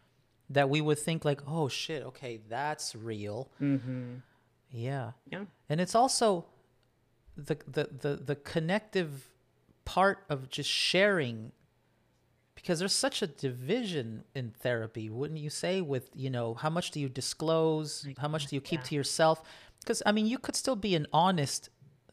[0.55, 4.21] that we would think like oh shit okay that's real mhm.
[4.71, 5.45] yeah Yeah.
[5.69, 6.47] and it's also
[7.37, 9.31] the the the, the connective
[9.85, 11.53] part of just sharing
[12.55, 16.91] because there's such a division in therapy wouldn't you say with you know how much
[16.93, 18.87] do you disclose how much do you keep yeah.
[18.89, 19.43] to yourself
[19.81, 21.69] because i mean you could still be an honest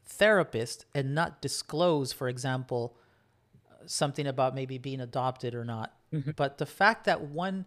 [0.06, 2.98] therapist and not disclose for example
[3.86, 6.36] something about maybe being adopted or not Mhm.
[6.36, 7.66] but the fact that one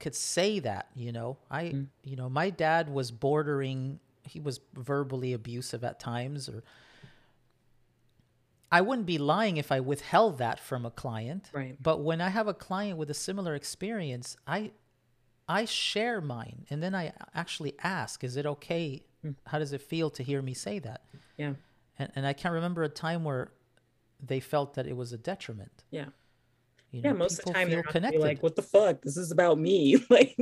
[0.00, 1.86] could say that you know i Mm.
[2.02, 6.62] you know my dad was bordering he was verbally abusive at times or
[8.72, 11.76] i wouldn't be lying if i withheld that from a client Right.
[11.82, 14.72] but when i have a client with a similar experience i
[15.48, 19.34] i share mine and then i actually ask is it okay Mm.
[19.48, 21.02] how does it feel to hear me say that
[21.36, 21.52] Yeah.
[21.98, 23.52] and, and i can't remember a time where
[24.18, 26.06] they felt that it was a detriment Yeah.
[26.92, 27.12] You Yeah.
[27.12, 29.02] Most of the time they're connected like, what the fuck?
[29.02, 30.04] This is about me.
[30.10, 30.36] Like,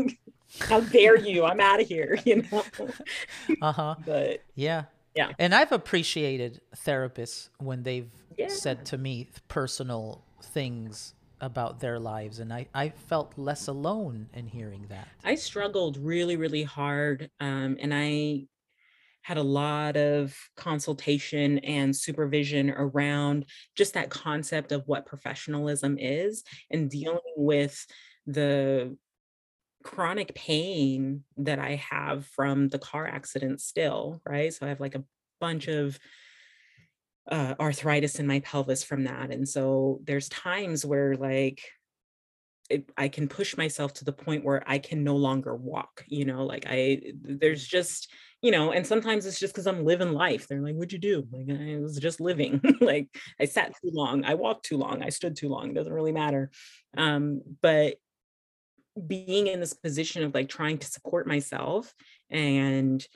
[0.61, 1.45] how dare you?
[1.45, 2.65] I'm out of here, you know?
[3.63, 4.85] uh-huh But Yeah.
[5.15, 5.33] Yeah.
[5.39, 8.49] And I've appreciated therapists when they've Yeah.
[8.49, 12.39] said to me personal things about their lives.
[12.41, 15.09] And I, I felt less alone in hearing that.
[15.25, 17.31] I struggled really, really hard.
[17.41, 18.47] Um, and I
[19.29, 23.45] had a lot of consultation and supervision around
[23.77, 27.87] just that concept of what professionalism is and dealing with
[28.27, 28.97] the
[29.85, 34.51] chronic pain that I have from the car accident still, right?
[34.51, 35.05] So I have like a
[35.43, 35.99] bunch of
[37.31, 39.31] uh, arthritis in my pelvis from that.
[39.31, 41.61] And so there's times where like
[42.71, 46.25] it, I can push myself to the point where I can no longer walk, you
[46.25, 48.13] know, like I, there's just,
[48.43, 50.47] you know, and sometimes it's just because I'm living life.
[50.47, 51.27] They're like, what'd you do?
[51.33, 52.61] Like, I was just living.
[52.81, 53.09] like,
[53.41, 56.51] I sat too long, I walked too long, I stood too long, doesn't really matter.
[56.97, 57.97] Um, but
[59.07, 61.95] being in this position of like trying to support myself
[62.31, 63.07] and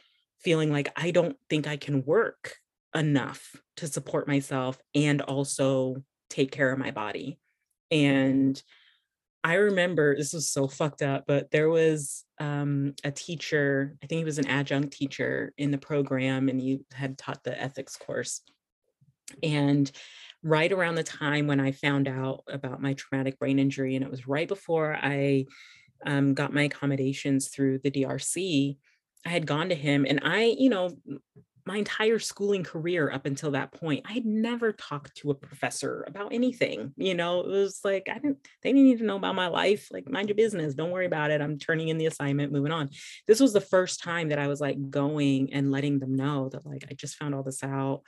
[0.40, 2.56] feeling like I don't think I can work
[2.94, 5.96] enough to support myself and also
[6.30, 7.38] take care of my body.
[7.90, 8.60] And
[9.44, 14.20] I remember this was so fucked up, but there was um, a teacher, I think
[14.20, 18.42] he was an adjunct teacher in the program, and he had taught the ethics course.
[19.42, 19.90] And
[20.44, 24.10] right around the time when I found out about my traumatic brain injury, and it
[24.10, 25.46] was right before I
[26.06, 28.76] um, got my accommodations through the DRC,
[29.24, 30.90] I had gone to him, and I, you know,
[31.64, 36.04] my entire schooling career up until that point, I had never talked to a professor
[36.08, 36.92] about anything.
[36.96, 39.88] You know, it was like I didn't they didn't need to know about my life.
[39.92, 40.74] Like, mind your business.
[40.74, 41.40] Don't worry about it.
[41.40, 42.90] I'm turning in the assignment, moving on.
[43.28, 46.66] This was the first time that I was like going and letting them know that
[46.66, 48.02] like I just found all this out.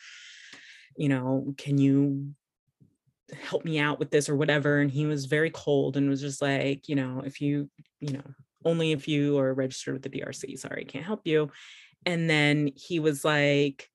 [0.96, 2.34] You know, can you
[3.40, 4.80] help me out with this or whatever?
[4.80, 8.22] And he was very cold and was just like, you know, if you, you know,
[8.64, 10.58] only if you are registered with the DRC.
[10.58, 11.50] Sorry, can't help you
[12.07, 13.89] and then he was like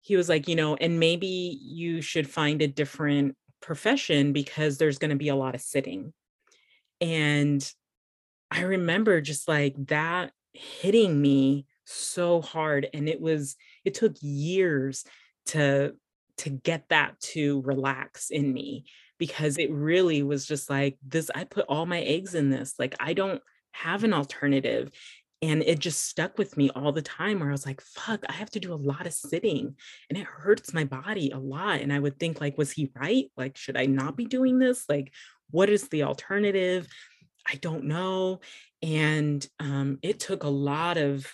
[0.00, 4.98] he was like you know and maybe you should find a different profession because there's
[4.98, 6.12] going to be a lot of sitting.
[7.00, 7.72] And
[8.52, 15.04] i remember just like that hitting me so hard and it was it took years
[15.46, 15.94] to
[16.36, 18.84] to get that to relax in me
[19.18, 22.94] because it really was just like this i put all my eggs in this like
[23.00, 24.90] i don't have an alternative
[25.42, 28.32] and it just stuck with me all the time where I was like, fuck, I
[28.32, 29.74] have to do a lot of sitting
[30.08, 31.80] and it hurts my body a lot.
[31.80, 33.26] And I would think, like, was he right?
[33.36, 34.84] Like, should I not be doing this?
[34.88, 35.12] Like,
[35.50, 36.86] what is the alternative?
[37.44, 38.40] I don't know.
[38.82, 41.26] And um, it took a lot of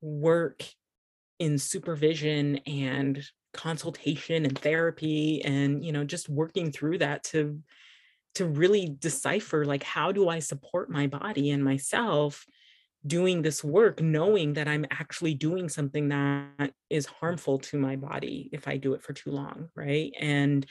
[0.00, 0.64] work
[1.38, 3.22] in supervision and
[3.52, 7.58] consultation and therapy and you know just working through that to
[8.34, 12.44] to really decipher like how do i support my body and myself
[13.06, 18.50] doing this work knowing that i'm actually doing something that is harmful to my body
[18.52, 20.12] if i do it for too long right?
[20.18, 20.66] And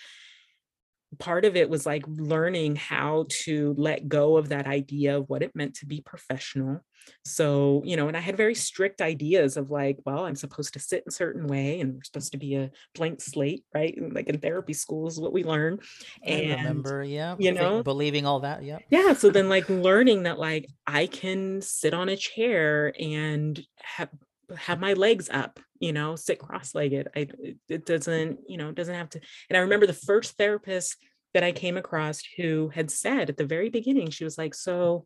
[1.19, 5.41] part of it was like learning how to let go of that idea of what
[5.41, 6.81] it meant to be professional.
[7.23, 10.79] So, you know, and I had very strict ideas of like, well, I'm supposed to
[10.79, 13.97] sit in a certain way and we're supposed to be a blank slate, right?
[14.11, 15.79] Like in therapy school is what we learn.
[16.23, 18.63] And I remember, yeah, you know, believing all that.
[18.63, 18.79] Yeah.
[18.89, 19.13] Yeah.
[19.13, 24.09] So then like learning that like I can sit on a chair and have
[24.55, 27.09] have my legs up you know sit cross-legged.
[27.15, 27.27] I
[27.67, 30.97] it doesn't you know doesn't have to and i remember the first therapist
[31.33, 35.05] that i came across who had said at the very beginning she was like so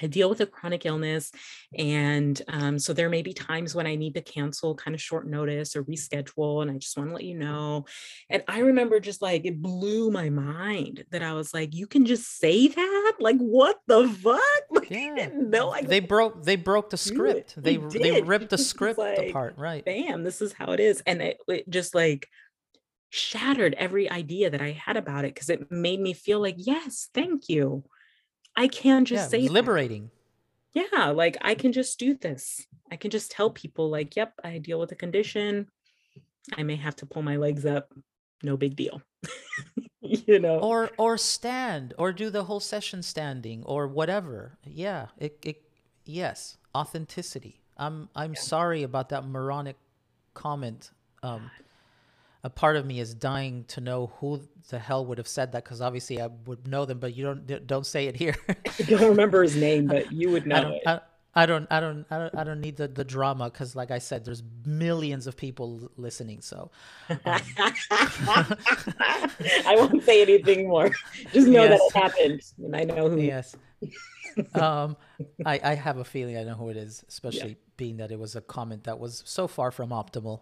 [0.00, 1.32] I deal with a chronic illness.
[1.76, 5.26] And um, so there may be times when I need to cancel kind of short
[5.26, 6.62] notice or reschedule.
[6.62, 7.86] And I just want to let you know.
[8.30, 12.06] And I remember just like it blew my mind that I was like, you can
[12.06, 13.12] just say that?
[13.18, 14.40] Like, what the fuck?
[14.70, 15.28] Like, yeah.
[15.34, 17.54] no, they broke they broke the script.
[17.56, 19.54] They they, they ripped the script like, apart.
[19.58, 19.84] Right.
[19.84, 21.02] Bam, this is how it is.
[21.06, 22.26] And it, it just like
[23.10, 27.10] shattered every idea that I had about it because it made me feel like, yes,
[27.12, 27.84] thank you
[28.56, 30.10] I can just yeah, say liberating.
[30.74, 30.88] That.
[30.92, 32.66] Yeah, like I can just do this.
[32.90, 35.68] I can just tell people like, yep, I deal with a condition.
[36.56, 37.92] I may have to pull my legs up.
[38.42, 39.02] No big deal.
[40.00, 40.58] you know.
[40.58, 44.58] Or or stand or do the whole session standing or whatever.
[44.64, 45.62] Yeah, it it
[46.04, 47.60] yes, authenticity.
[47.76, 48.40] I'm I'm yeah.
[48.40, 49.76] sorry about that moronic
[50.34, 50.90] comment.
[51.22, 51.50] Um
[52.44, 55.64] a part of me is dying to know who the hell would have said that
[55.64, 58.36] because obviously I would know them, but you don't don't say it here.
[58.48, 60.82] I don't remember his name, but you would know I don't, it.
[60.86, 61.00] I,
[61.34, 63.98] I don't, I don't, I don't, I don't need the, the drama because, like I
[64.00, 66.42] said, there's millions of people listening.
[66.42, 66.70] So
[67.08, 67.18] um.
[69.64, 70.90] I won't say anything more.
[71.32, 71.78] Just know yes.
[71.78, 73.20] that it happened, and I know who.
[73.20, 73.56] Yes.
[74.54, 74.96] um,
[75.46, 77.54] I, I have a feeling I know who it is, especially yeah.
[77.76, 80.40] being that it was a comment that was so far from optimal.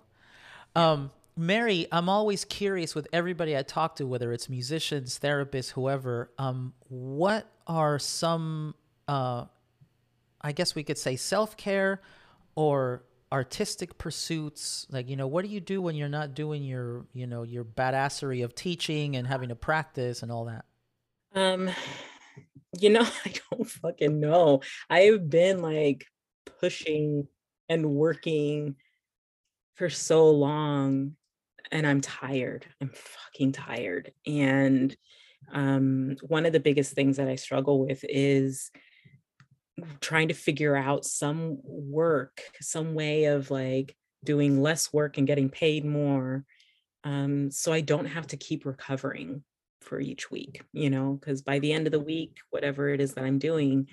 [0.74, 1.10] Um,
[1.40, 6.30] Marie, I'm always curious with everybody I talk to, whether it's musicians, therapists, whoever.
[6.36, 8.74] Um, what are some,
[9.08, 9.46] uh,
[10.42, 12.02] I guess we could say, self care
[12.56, 14.86] or artistic pursuits?
[14.90, 17.64] Like, you know, what do you do when you're not doing your, you know, your
[17.64, 20.66] badassery of teaching and having to practice and all that?
[21.34, 21.70] Um,
[22.78, 24.60] you know, I don't fucking know.
[24.90, 26.04] I've been like
[26.60, 27.28] pushing
[27.70, 28.76] and working
[29.72, 31.16] for so long
[31.70, 32.66] and I'm tired.
[32.80, 34.12] I'm fucking tired.
[34.26, 34.96] And
[35.52, 38.70] um, one of the biggest things that I struggle with is
[40.00, 45.48] trying to figure out some work, some way of like doing less work and getting
[45.48, 46.44] paid more.
[47.04, 49.42] Um, so I don't have to keep recovering
[49.80, 53.14] for each week, you know, because by the end of the week, whatever it is
[53.14, 53.88] that I'm doing,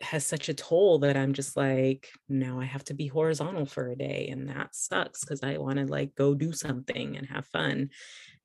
[0.00, 3.90] has such a toll that I'm just like, now I have to be horizontal for
[3.90, 4.28] a day.
[4.30, 7.90] And that sucks because I want to like go do something and have fun.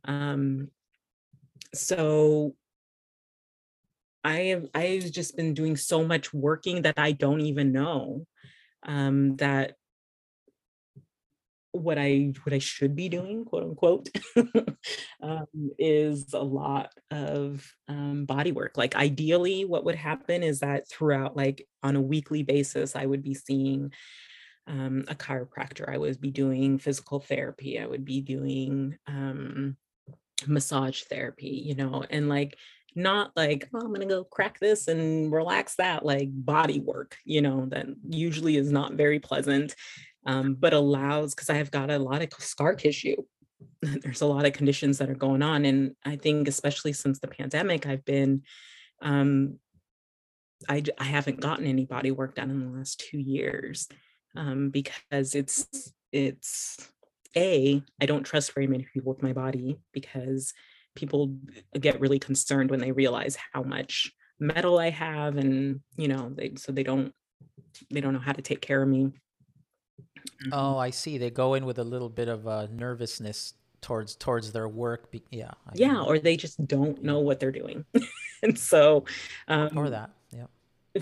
[0.04, 0.70] Um,
[1.74, 2.56] so
[4.24, 8.26] I have I've just been doing so much working that I don't even know
[8.84, 9.76] um, that
[11.80, 14.10] what I what I should be doing, quote unquote,
[15.22, 15.48] um,
[15.78, 18.78] is a lot of um, body work.
[18.78, 23.24] Like ideally, what would happen is that throughout, like on a weekly basis, I would
[23.24, 23.92] be seeing
[24.68, 25.88] um, a chiropractor.
[25.88, 27.80] I would be doing physical therapy.
[27.80, 29.78] I would be doing um,
[30.48, 31.64] massage therapy.
[31.66, 32.58] You know, and like
[32.96, 37.42] not like oh, i'm gonna go crack this and relax that like body work you
[37.42, 39.76] know that usually is not very pleasant
[40.26, 43.18] um, but allows because I have got a lot of scar tissue.
[43.82, 47.28] There's a lot of conditions that are going on, and I think especially since the
[47.28, 48.44] pandemic, I've been
[49.02, 49.60] um,
[50.68, 53.88] I, I haven't gotten any body work done in the last two years
[54.36, 55.68] um, because it's
[56.12, 56.78] it's
[57.36, 60.54] a I don't trust very many people with my body because
[60.96, 61.38] people
[61.80, 66.54] get really concerned when they realize how much metal I have and you know they
[66.58, 67.14] so they don't
[67.92, 69.12] they don't know how to take care of me
[70.26, 70.54] Mm-hmm.
[70.54, 71.18] Oh, I see.
[71.18, 75.12] They go in with a little bit of uh, nervousness towards towards their work.
[75.12, 75.52] Be- yeah.
[75.68, 76.06] I yeah, know.
[76.06, 77.86] or they just don't know what they're doing,
[78.44, 79.06] and so.
[79.48, 80.12] Um, or that.
[80.32, 80.46] Yeah.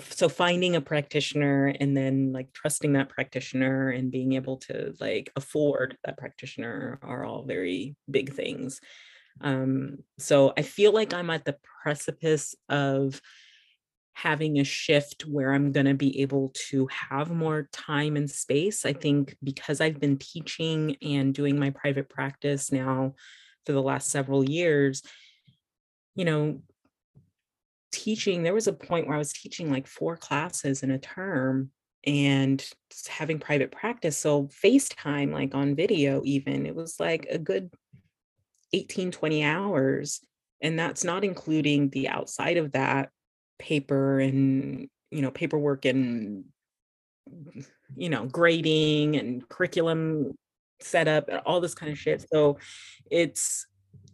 [0.10, 5.32] So finding a practitioner and then like trusting that practitioner and being able to like
[5.36, 8.82] afford that practitioner are all very big things.
[9.42, 13.22] Um, so I feel like I'm at the precipice of
[14.14, 18.86] having a shift where I'm going to be able to have more time and space.
[18.86, 23.16] I think because I've been teaching and doing my private practice now
[23.66, 25.02] for the last several years,
[26.16, 26.62] you know,
[27.92, 31.72] teaching, there was a point where I was teaching like four classes in a term
[32.06, 32.64] and
[33.08, 34.18] having private practice.
[34.18, 37.72] So FaceTime, like on video, even, it was like a good
[38.74, 40.20] 18, 20 hours
[40.62, 43.10] and that's not including the outside of that
[43.64, 46.44] paper and you know paperwork and
[47.96, 50.34] you know grading and curriculum
[50.82, 52.26] setup and all this kind of shit.
[52.32, 52.58] So
[53.10, 53.66] it's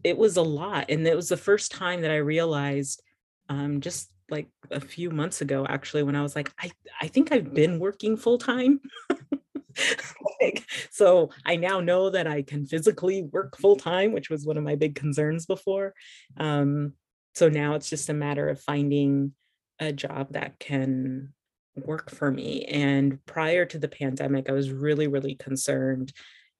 [0.03, 3.01] it was a lot and it was the first time that i realized
[3.49, 6.71] um just like a few months ago actually when i was like i
[7.01, 8.79] i think i've been working full time
[10.41, 14.57] like, so i now know that i can physically work full time which was one
[14.57, 15.93] of my big concerns before
[16.37, 16.93] um
[17.39, 19.33] so now it's just a matter of finding
[19.79, 21.33] a job that can
[21.75, 26.11] work for me and prior to the pandemic i was really really concerned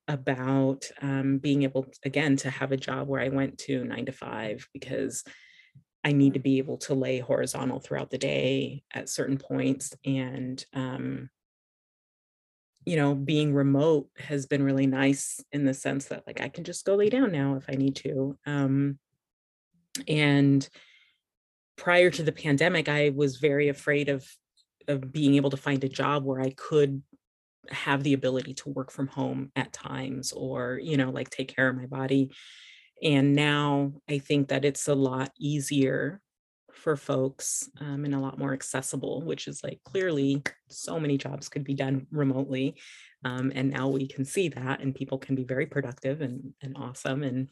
[0.07, 4.14] about um, being able again to have a job where i went to nine to
[4.14, 5.23] five because
[6.01, 9.93] I need to be able to lay horizontal throughout the day at certain points.
[10.06, 11.30] And, um,
[12.85, 16.64] you know, being remote has been really nice in the sense that like I can
[16.64, 18.38] just go lay down now if I need to.
[18.45, 18.97] Um,
[20.07, 20.67] and
[21.77, 24.27] prior to the pandemic, I was very afraid of
[24.87, 27.03] of being able to find a job where I could
[27.69, 31.69] have the ability to work from home at times or, you know, like take care
[31.69, 32.31] of my body.
[33.03, 36.21] And now I think that it's a lot easier
[36.80, 41.49] for folks um, and a lot more accessible, which is like clearly so many jobs
[41.49, 42.76] could be done remotely.
[43.26, 46.76] Um, and now we can see that and people can be very productive and, and
[46.77, 47.23] awesome.
[47.23, 47.49] And,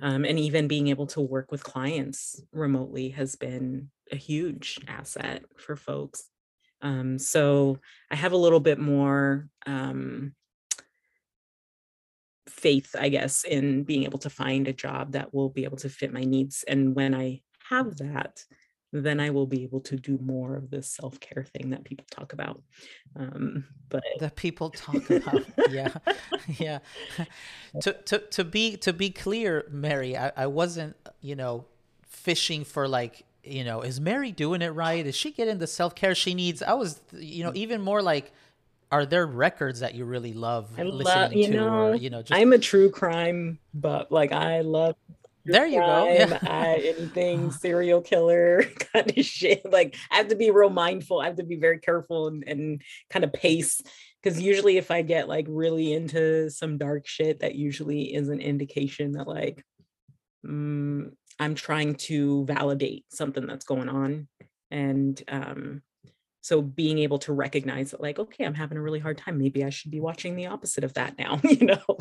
[0.00, 5.44] um, and even being able to work with clients remotely has been a huge asset
[5.58, 6.24] for folks.
[6.82, 7.78] Um, so
[8.10, 10.32] I have a little bit more um,
[12.48, 15.88] faith, I guess, in being able to find a job that will be able to
[15.88, 16.64] fit my needs.
[16.66, 18.42] And when I have that,
[18.92, 22.06] then I will be able to do more of this self care thing that people
[22.10, 22.60] talk about.
[23.16, 25.92] Um, but that people talk about, yeah,
[26.58, 26.78] yeah.
[27.80, 31.66] to to to be to be clear, Marie, I, I wasn't, you know,
[32.06, 35.06] fishing for like, you know, is Marie doing it right?
[35.06, 36.62] Is she getting the self care she needs?
[36.62, 38.32] I was, you know, even more like
[38.92, 42.10] are there records that you really love I listening love, you to know, or, you
[42.10, 42.32] know just...
[42.32, 44.96] i'm a true crime but like i love
[45.44, 46.12] there you go.
[46.12, 46.38] Yeah.
[46.42, 48.62] I, anything serial killer
[48.92, 49.70] kind of shit.
[49.70, 51.20] Like i have to be real mindful.
[51.20, 53.80] I have to be very careful and, and kind of pace
[54.22, 58.40] because usually if i get like really into some dark shit that usually is an
[58.40, 59.64] indication that like
[60.46, 64.28] mm, i'm trying to validate something that's going on.
[64.70, 65.82] And um
[66.42, 69.38] so being able to recognize that like okay i'm having a really hard time.
[69.38, 71.98] Maybe i should be watching the opposite of that now you know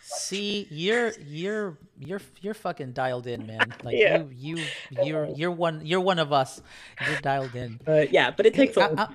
[0.00, 3.74] see you're you're you're you're fucking dialed in man.
[3.84, 4.24] Like yeah.
[4.36, 4.64] you you
[5.04, 6.60] you're you're one you're one of us.
[7.06, 7.80] You're dialed in.
[7.84, 9.08] But yeah but it takes hey, I, I,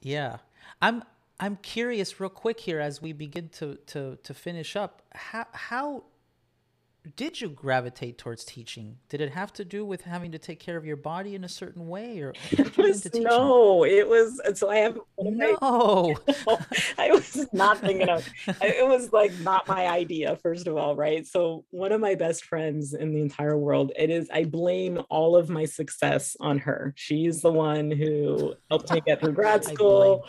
[0.00, 0.36] yeah.
[0.82, 1.02] I'm
[1.38, 5.02] i'm curious real quick here as we begin to to to finish up.
[5.12, 6.04] How how
[7.14, 8.96] did you gravitate towards teaching?
[9.08, 11.48] Did it have to do with having to take care of your body in a
[11.48, 13.84] certain way, or it was, no?
[13.84, 16.14] It was so I have no.
[16.26, 16.56] My,
[16.98, 18.86] I was not thinking of it.
[18.86, 20.36] Was like not my idea.
[20.36, 21.26] First of all, right?
[21.26, 23.92] So one of my best friends in the entire world.
[23.96, 24.28] It is.
[24.32, 26.92] I blame all of my success on her.
[26.96, 30.26] She's the one who helped me get through grad school.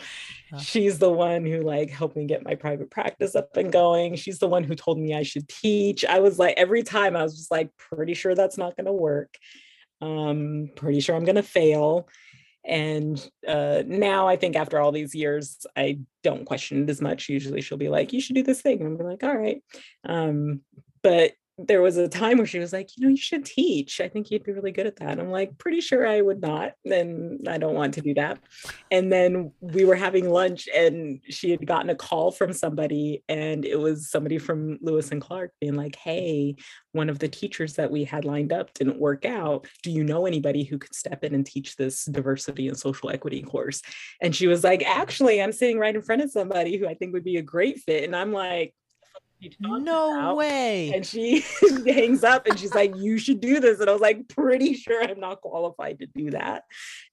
[0.56, 4.16] She's the one who like helped me get my private practice up and going.
[4.16, 6.04] She's the one who told me I should teach.
[6.04, 8.92] I was like every time I was just like pretty sure that's not going to
[8.92, 9.34] work.
[10.00, 12.08] Um pretty sure I'm going to fail.
[12.64, 17.28] And uh, now I think after all these years, I don't question it as much.
[17.28, 18.82] Usually she'll be like, you should do this thing.
[18.82, 19.62] And I'm like, all right.
[20.04, 20.60] Um,
[21.02, 24.00] but there was a time where she was like, you know, you should teach.
[24.00, 25.18] I think you'd be really good at that.
[25.18, 26.72] I'm like, pretty sure I would not.
[26.84, 28.38] And I don't want to do that.
[28.92, 33.64] And then we were having lunch and she had gotten a call from somebody and
[33.64, 36.54] it was somebody from Lewis and Clark being like, hey,
[36.92, 39.66] one of the teachers that we had lined up didn't work out.
[39.82, 43.42] Do you know anybody who could step in and teach this diversity and social equity
[43.42, 43.82] course?
[44.22, 47.12] And she was like, actually, I'm sitting right in front of somebody who I think
[47.14, 48.04] would be a great fit.
[48.04, 48.74] And I'm like,
[49.60, 50.92] no way.
[50.92, 51.44] And she
[51.86, 53.80] hangs up and she's like, You should do this.
[53.80, 56.64] And I was like, Pretty sure I'm not qualified to do that.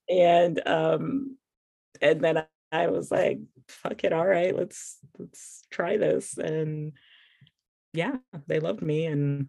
[0.10, 1.38] And um,
[2.02, 6.38] and then I was like, fuck it, all right, let's let's try this.
[6.38, 6.93] And
[7.93, 9.47] yeah, they loved me and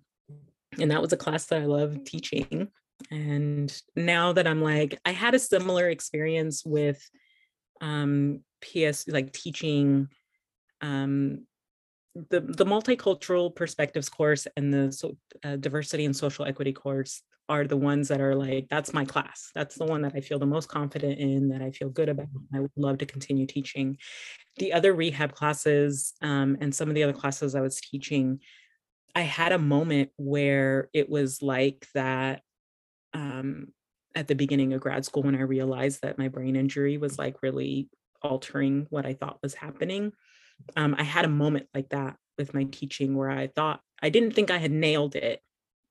[0.78, 2.68] and that was a class that I loved teaching.
[3.10, 7.02] And now that I'm like, I had a similar experience with
[7.80, 10.08] um PS like teaching
[10.80, 11.46] um
[12.30, 17.64] the the multicultural perspectives course and the so, uh, diversity and social equity course are
[17.64, 19.50] the ones that are like that's my class.
[19.54, 22.26] That's the one that i feel the most confident in that i feel good about
[22.54, 23.98] i would love to continue teaching.
[24.56, 28.40] The other rehab classes um, and some of the other classes i was teaching
[29.16, 32.42] I had a moment where it was like that
[33.14, 33.68] um,
[34.14, 37.42] at the beginning of grad school when I realized that my brain injury was like
[37.42, 37.88] really
[38.20, 40.12] altering what I thought was happening.
[40.76, 44.32] Um, I had a moment like that with my teaching where I thought I didn't
[44.32, 45.40] think I had nailed it,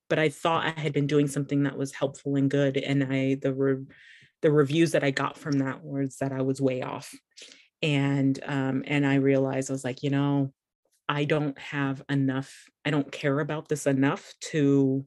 [0.09, 2.77] but I thought I had been doing something that was helpful and good.
[2.77, 3.85] And I the re-
[4.41, 7.13] the reviews that I got from that was that I was way off.
[7.81, 10.53] And um, and I realized I was like, you know,
[11.07, 15.05] I don't have enough, I don't care about this enough to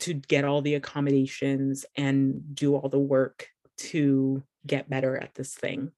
[0.00, 3.48] to get all the accommodations and do all the work
[3.78, 5.90] to get better at this thing.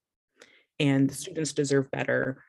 [0.81, 2.43] And the students deserve better.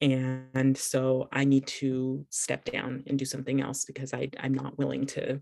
[0.00, 4.78] And so I need to step down and do something else because I, I'm not
[4.78, 5.40] willing to.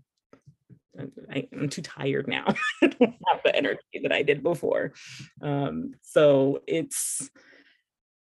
[1.29, 2.45] I, am too tired now.
[2.81, 4.93] I don't have the energy that I did before.
[5.41, 7.29] Um, so it's,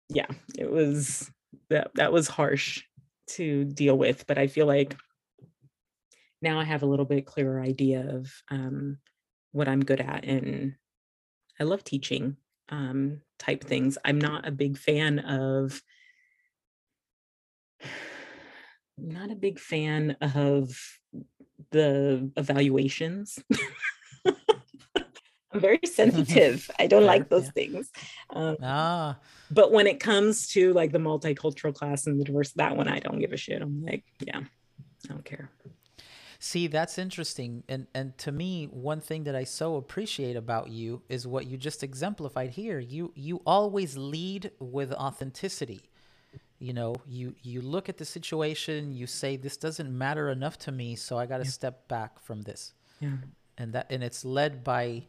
[0.09, 0.27] yeah,
[0.59, 1.31] it was
[1.71, 2.83] that that was harsh
[3.27, 4.97] to deal with, but I feel like
[6.43, 8.99] now I have a little bit clearer idea of um,
[9.53, 10.75] what I'm good at, and
[11.61, 12.37] I love teaching
[12.69, 13.99] um, type things.
[14.05, 15.81] I'm not a big fan of
[18.97, 20.77] not a big fan of
[21.71, 23.39] the evaluations.
[25.55, 26.71] I'm very sensitive.
[26.79, 27.51] I don't like those yeah.
[27.53, 27.91] things.
[28.31, 29.19] Um, ah.
[29.51, 32.99] But when it comes to like the multicultural class and the diverse, that one I
[32.99, 33.63] don't give a shit.
[33.63, 35.51] I'm like, yeah, I don't care.
[36.45, 37.65] See, that's interesting.
[37.71, 41.57] And and to me, one thing that I so appreciate about you is what you
[41.57, 42.79] just exemplified here.
[42.79, 45.89] You you always lead with authenticity.
[46.59, 50.71] You know, you you look at the situation, you say this doesn't matter enough to
[50.71, 51.51] me, so I got to yeah.
[51.51, 52.75] step back from this.
[53.01, 53.17] Yeah.
[53.57, 55.05] And that and it's led by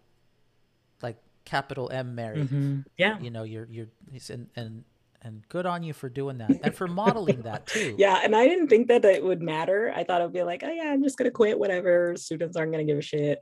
[1.01, 2.43] like capital M Marie.
[2.43, 2.79] Mm-hmm.
[2.95, 3.19] Yeah.
[3.19, 3.87] You know, you're you're
[4.29, 4.85] and and
[5.25, 7.95] and good on you for doing that and for modeling that too.
[7.97, 9.91] Yeah, and I didn't think that it would matter.
[9.93, 11.59] I thought it would be like, oh yeah, I'm just gonna quit.
[11.59, 12.15] Whatever.
[12.15, 13.39] Students aren't gonna give a shit.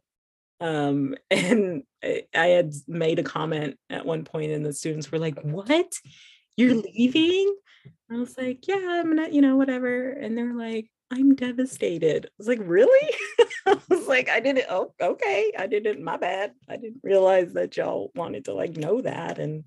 [0.60, 5.40] Um, and I, had made a comment at one point, and the students were like,
[5.42, 5.94] "What?
[6.56, 7.56] You're leaving?"
[8.12, 12.26] I was like, "Yeah, I'm gonna, you know, whatever." And they're like, I'm devastated.
[12.26, 13.14] I was like, really?
[13.68, 15.52] I was like, I didn't, oh, okay.
[15.58, 16.54] I didn't, my bad.
[16.68, 19.38] I didn't realize that y'all wanted to like know that.
[19.38, 19.66] And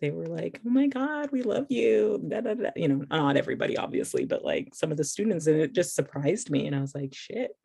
[0.00, 2.22] they were like, oh my God, we love you.
[2.26, 2.70] Da, da, da.
[2.74, 6.50] You know, not everybody, obviously, but like some of the students, and it just surprised
[6.50, 6.66] me.
[6.66, 7.56] And I was like, shit.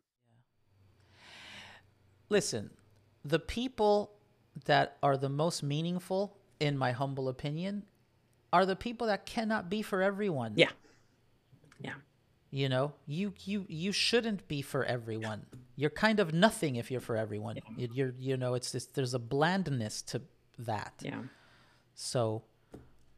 [2.30, 2.72] Listen,
[3.24, 4.12] the people
[4.66, 7.84] that are the most meaningful, in my humble opinion,
[8.52, 10.54] are the people that cannot be for everyone.
[10.56, 10.72] Yeah.
[11.80, 11.94] Yeah.
[12.52, 15.46] You know, you you you shouldn't be for everyone.
[15.76, 17.60] You're kind of nothing if you're for everyone.
[17.78, 17.88] Yeah.
[17.94, 18.86] You're you know, it's this.
[18.86, 20.22] There's a blandness to
[20.60, 20.94] that.
[21.02, 21.20] Yeah.
[21.96, 22.44] So,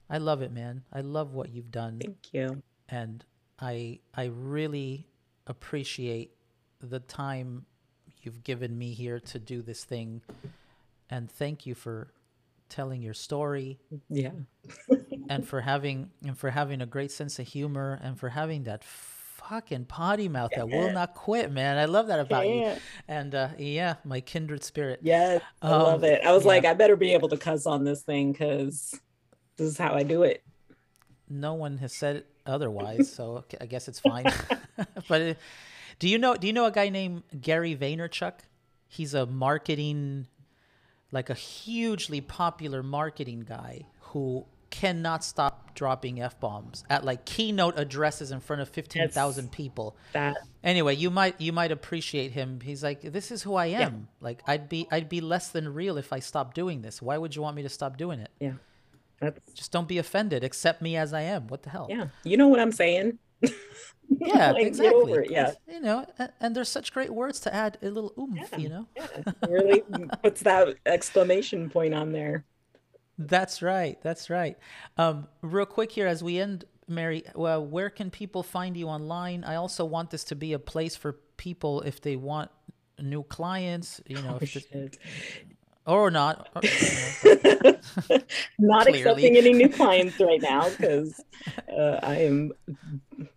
[0.10, 0.84] I love it, man.
[0.94, 2.00] I love what you've done.
[2.00, 2.62] Thank you.
[2.90, 3.24] And
[3.60, 5.08] I I really
[5.48, 6.32] appreciate
[6.80, 7.66] the time
[8.22, 10.22] you've given me here to do this thing.
[11.10, 12.10] And thank you for
[12.70, 13.80] telling your story.
[14.10, 14.32] Yeah.
[15.30, 18.84] and for having and for having a great sense of humor and for having that
[19.50, 21.78] fucking potty mouth that will not quit, man.
[21.78, 22.74] I love that about yeah.
[22.74, 22.82] you.
[23.08, 25.00] And uh, yeah, my kindred spirit.
[25.02, 26.22] Yes, I um, love it.
[26.26, 26.50] I was yeah.
[26.50, 29.00] like, I better be able to cuss on this thing because
[29.58, 30.44] this is how I do it.
[31.30, 34.26] No one has said otherwise, so I guess it's fine.
[35.08, 35.34] but uh,
[36.00, 36.36] do you know?
[36.36, 38.34] Do you know a guy named Gary Vaynerchuk?
[38.88, 40.28] He's a marketing,
[41.12, 47.78] like a hugely popular marketing guy who cannot stop dropping f bombs at like keynote
[47.78, 49.96] addresses in front of fifteen thousand people.
[50.12, 52.60] That anyway, you might you might appreciate him.
[52.60, 53.80] He's like, this is who I am.
[53.80, 53.90] Yeah.
[54.20, 57.02] Like I'd be I'd be less than real if I stopped doing this.
[57.02, 58.32] Why would you want me to stop doing it?
[58.40, 58.54] Yeah,
[59.22, 60.44] that's just don't be offended.
[60.44, 61.48] Accept me as I am.
[61.48, 61.88] What the hell?
[61.90, 63.20] Yeah, you know what I'm saying.
[64.10, 65.28] yeah, like, exactly.
[65.30, 68.50] Yeah, you know, and, and, there's such great words to add a little oomph.
[68.52, 69.06] Yeah, you know, yeah,
[69.48, 69.84] really
[70.24, 72.44] puts that exclamation point on there.
[73.18, 73.98] That's right.
[74.02, 74.58] That's right.
[74.98, 79.44] Um, real quick here as we end, Marie, well, where can people find you online?
[79.44, 82.52] I also want this to be a place for people if they want
[83.00, 84.40] new clients, you know,
[85.86, 86.50] oh, or not.
[86.56, 88.20] Or, you know,
[88.60, 91.24] not accepting any new clients right now because
[91.72, 92.52] uh, I am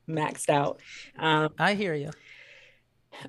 [0.09, 0.81] maxed out.
[1.19, 2.11] Um, I hear you.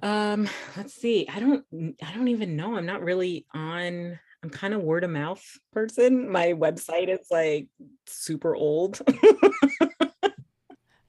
[0.01, 0.47] Um,
[0.77, 1.27] let's see.
[1.27, 1.65] I don't.
[2.03, 2.75] I don't even know.
[2.77, 6.27] I'm not really on I'm kind of word of mouth person.
[6.31, 7.67] My website is like
[8.07, 8.99] super old.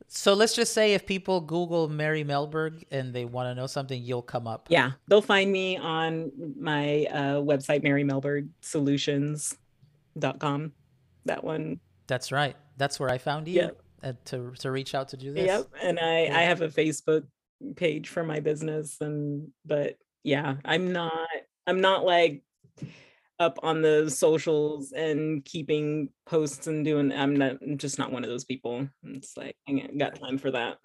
[0.08, 4.02] so let's just say if people Google Marie Mellberg and they want to know something,
[4.02, 4.66] you'll come up.
[4.68, 10.72] Yeah, they'll find me on my uh, website, mariemellbergsolutions.com.
[11.24, 11.80] That one.
[12.06, 12.56] That's right.
[12.76, 13.62] That's where I found you.
[13.62, 13.70] Yeah.
[14.02, 15.46] uh, to to reach out to do this.
[15.46, 15.68] Yep.
[15.82, 16.36] And I Cool.
[16.36, 17.24] I have a Facebook
[17.76, 21.12] page for my business and but yeah, I'm not
[21.66, 22.42] I'm not like
[23.42, 28.24] up on the socials and keeping posts and doing I'm not I'm just not one
[28.24, 28.88] of those people.
[29.04, 30.78] It's like I got time for that.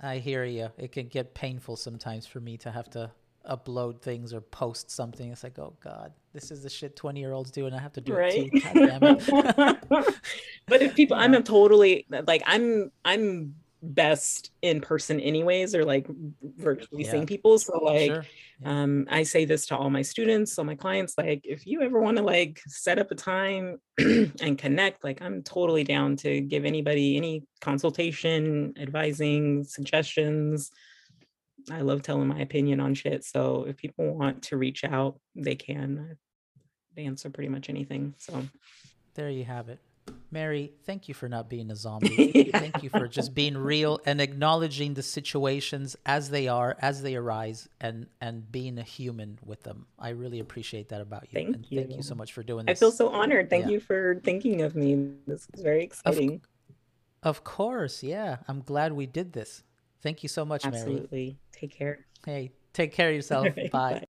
[0.00, 0.68] I hear you.
[0.78, 3.10] It can get painful sometimes for me to have to
[3.48, 5.30] upload things or post something.
[5.30, 7.92] It's like, oh God, this is the shit 20 year olds do, and I have
[7.94, 8.60] to do right it too.
[8.60, 9.88] God damn it.
[10.68, 16.06] but if people i'm a totally like i'm i'm best in person anyways or like
[16.56, 17.10] virtually Yeah.
[17.10, 18.24] seeing people so like Sure.
[18.60, 18.82] Yeah.
[18.82, 22.00] um i say this to all my students all my clients like if you ever
[22.00, 26.64] want to like set up a time and connect like i'm totally down to give
[26.64, 30.70] anybody any consultation advising suggestions
[31.70, 35.56] i love telling my opinion on shit so if people want to reach out they
[35.56, 36.16] can
[36.96, 38.46] I answer pretty much anything so
[39.14, 39.78] There you have it.
[40.30, 42.50] Marie, thank you for not being a zombie.
[42.52, 47.16] Thank you for just being real and acknowledging the situations as they are, as they
[47.16, 49.84] arise, and and being a human with them.
[49.98, 51.34] I really appreciate that about you.
[51.34, 52.02] Thank and thank you you.
[52.02, 52.78] so much for doing this.
[52.78, 53.50] I feel so honored.
[53.50, 53.72] Thank Yeah.
[53.72, 55.12] you for thinking of me.
[55.26, 56.40] This is very exciting.
[57.22, 58.38] Of course, yeah.
[58.48, 59.62] I'm glad we did this.
[60.00, 60.76] Thank you so much, Marie.
[60.78, 61.38] Absolutely.
[61.52, 62.06] Take care.
[62.24, 63.48] Hey, take care of yourself.
[63.54, 63.92] Right, Bye.
[64.00, 64.04] bye.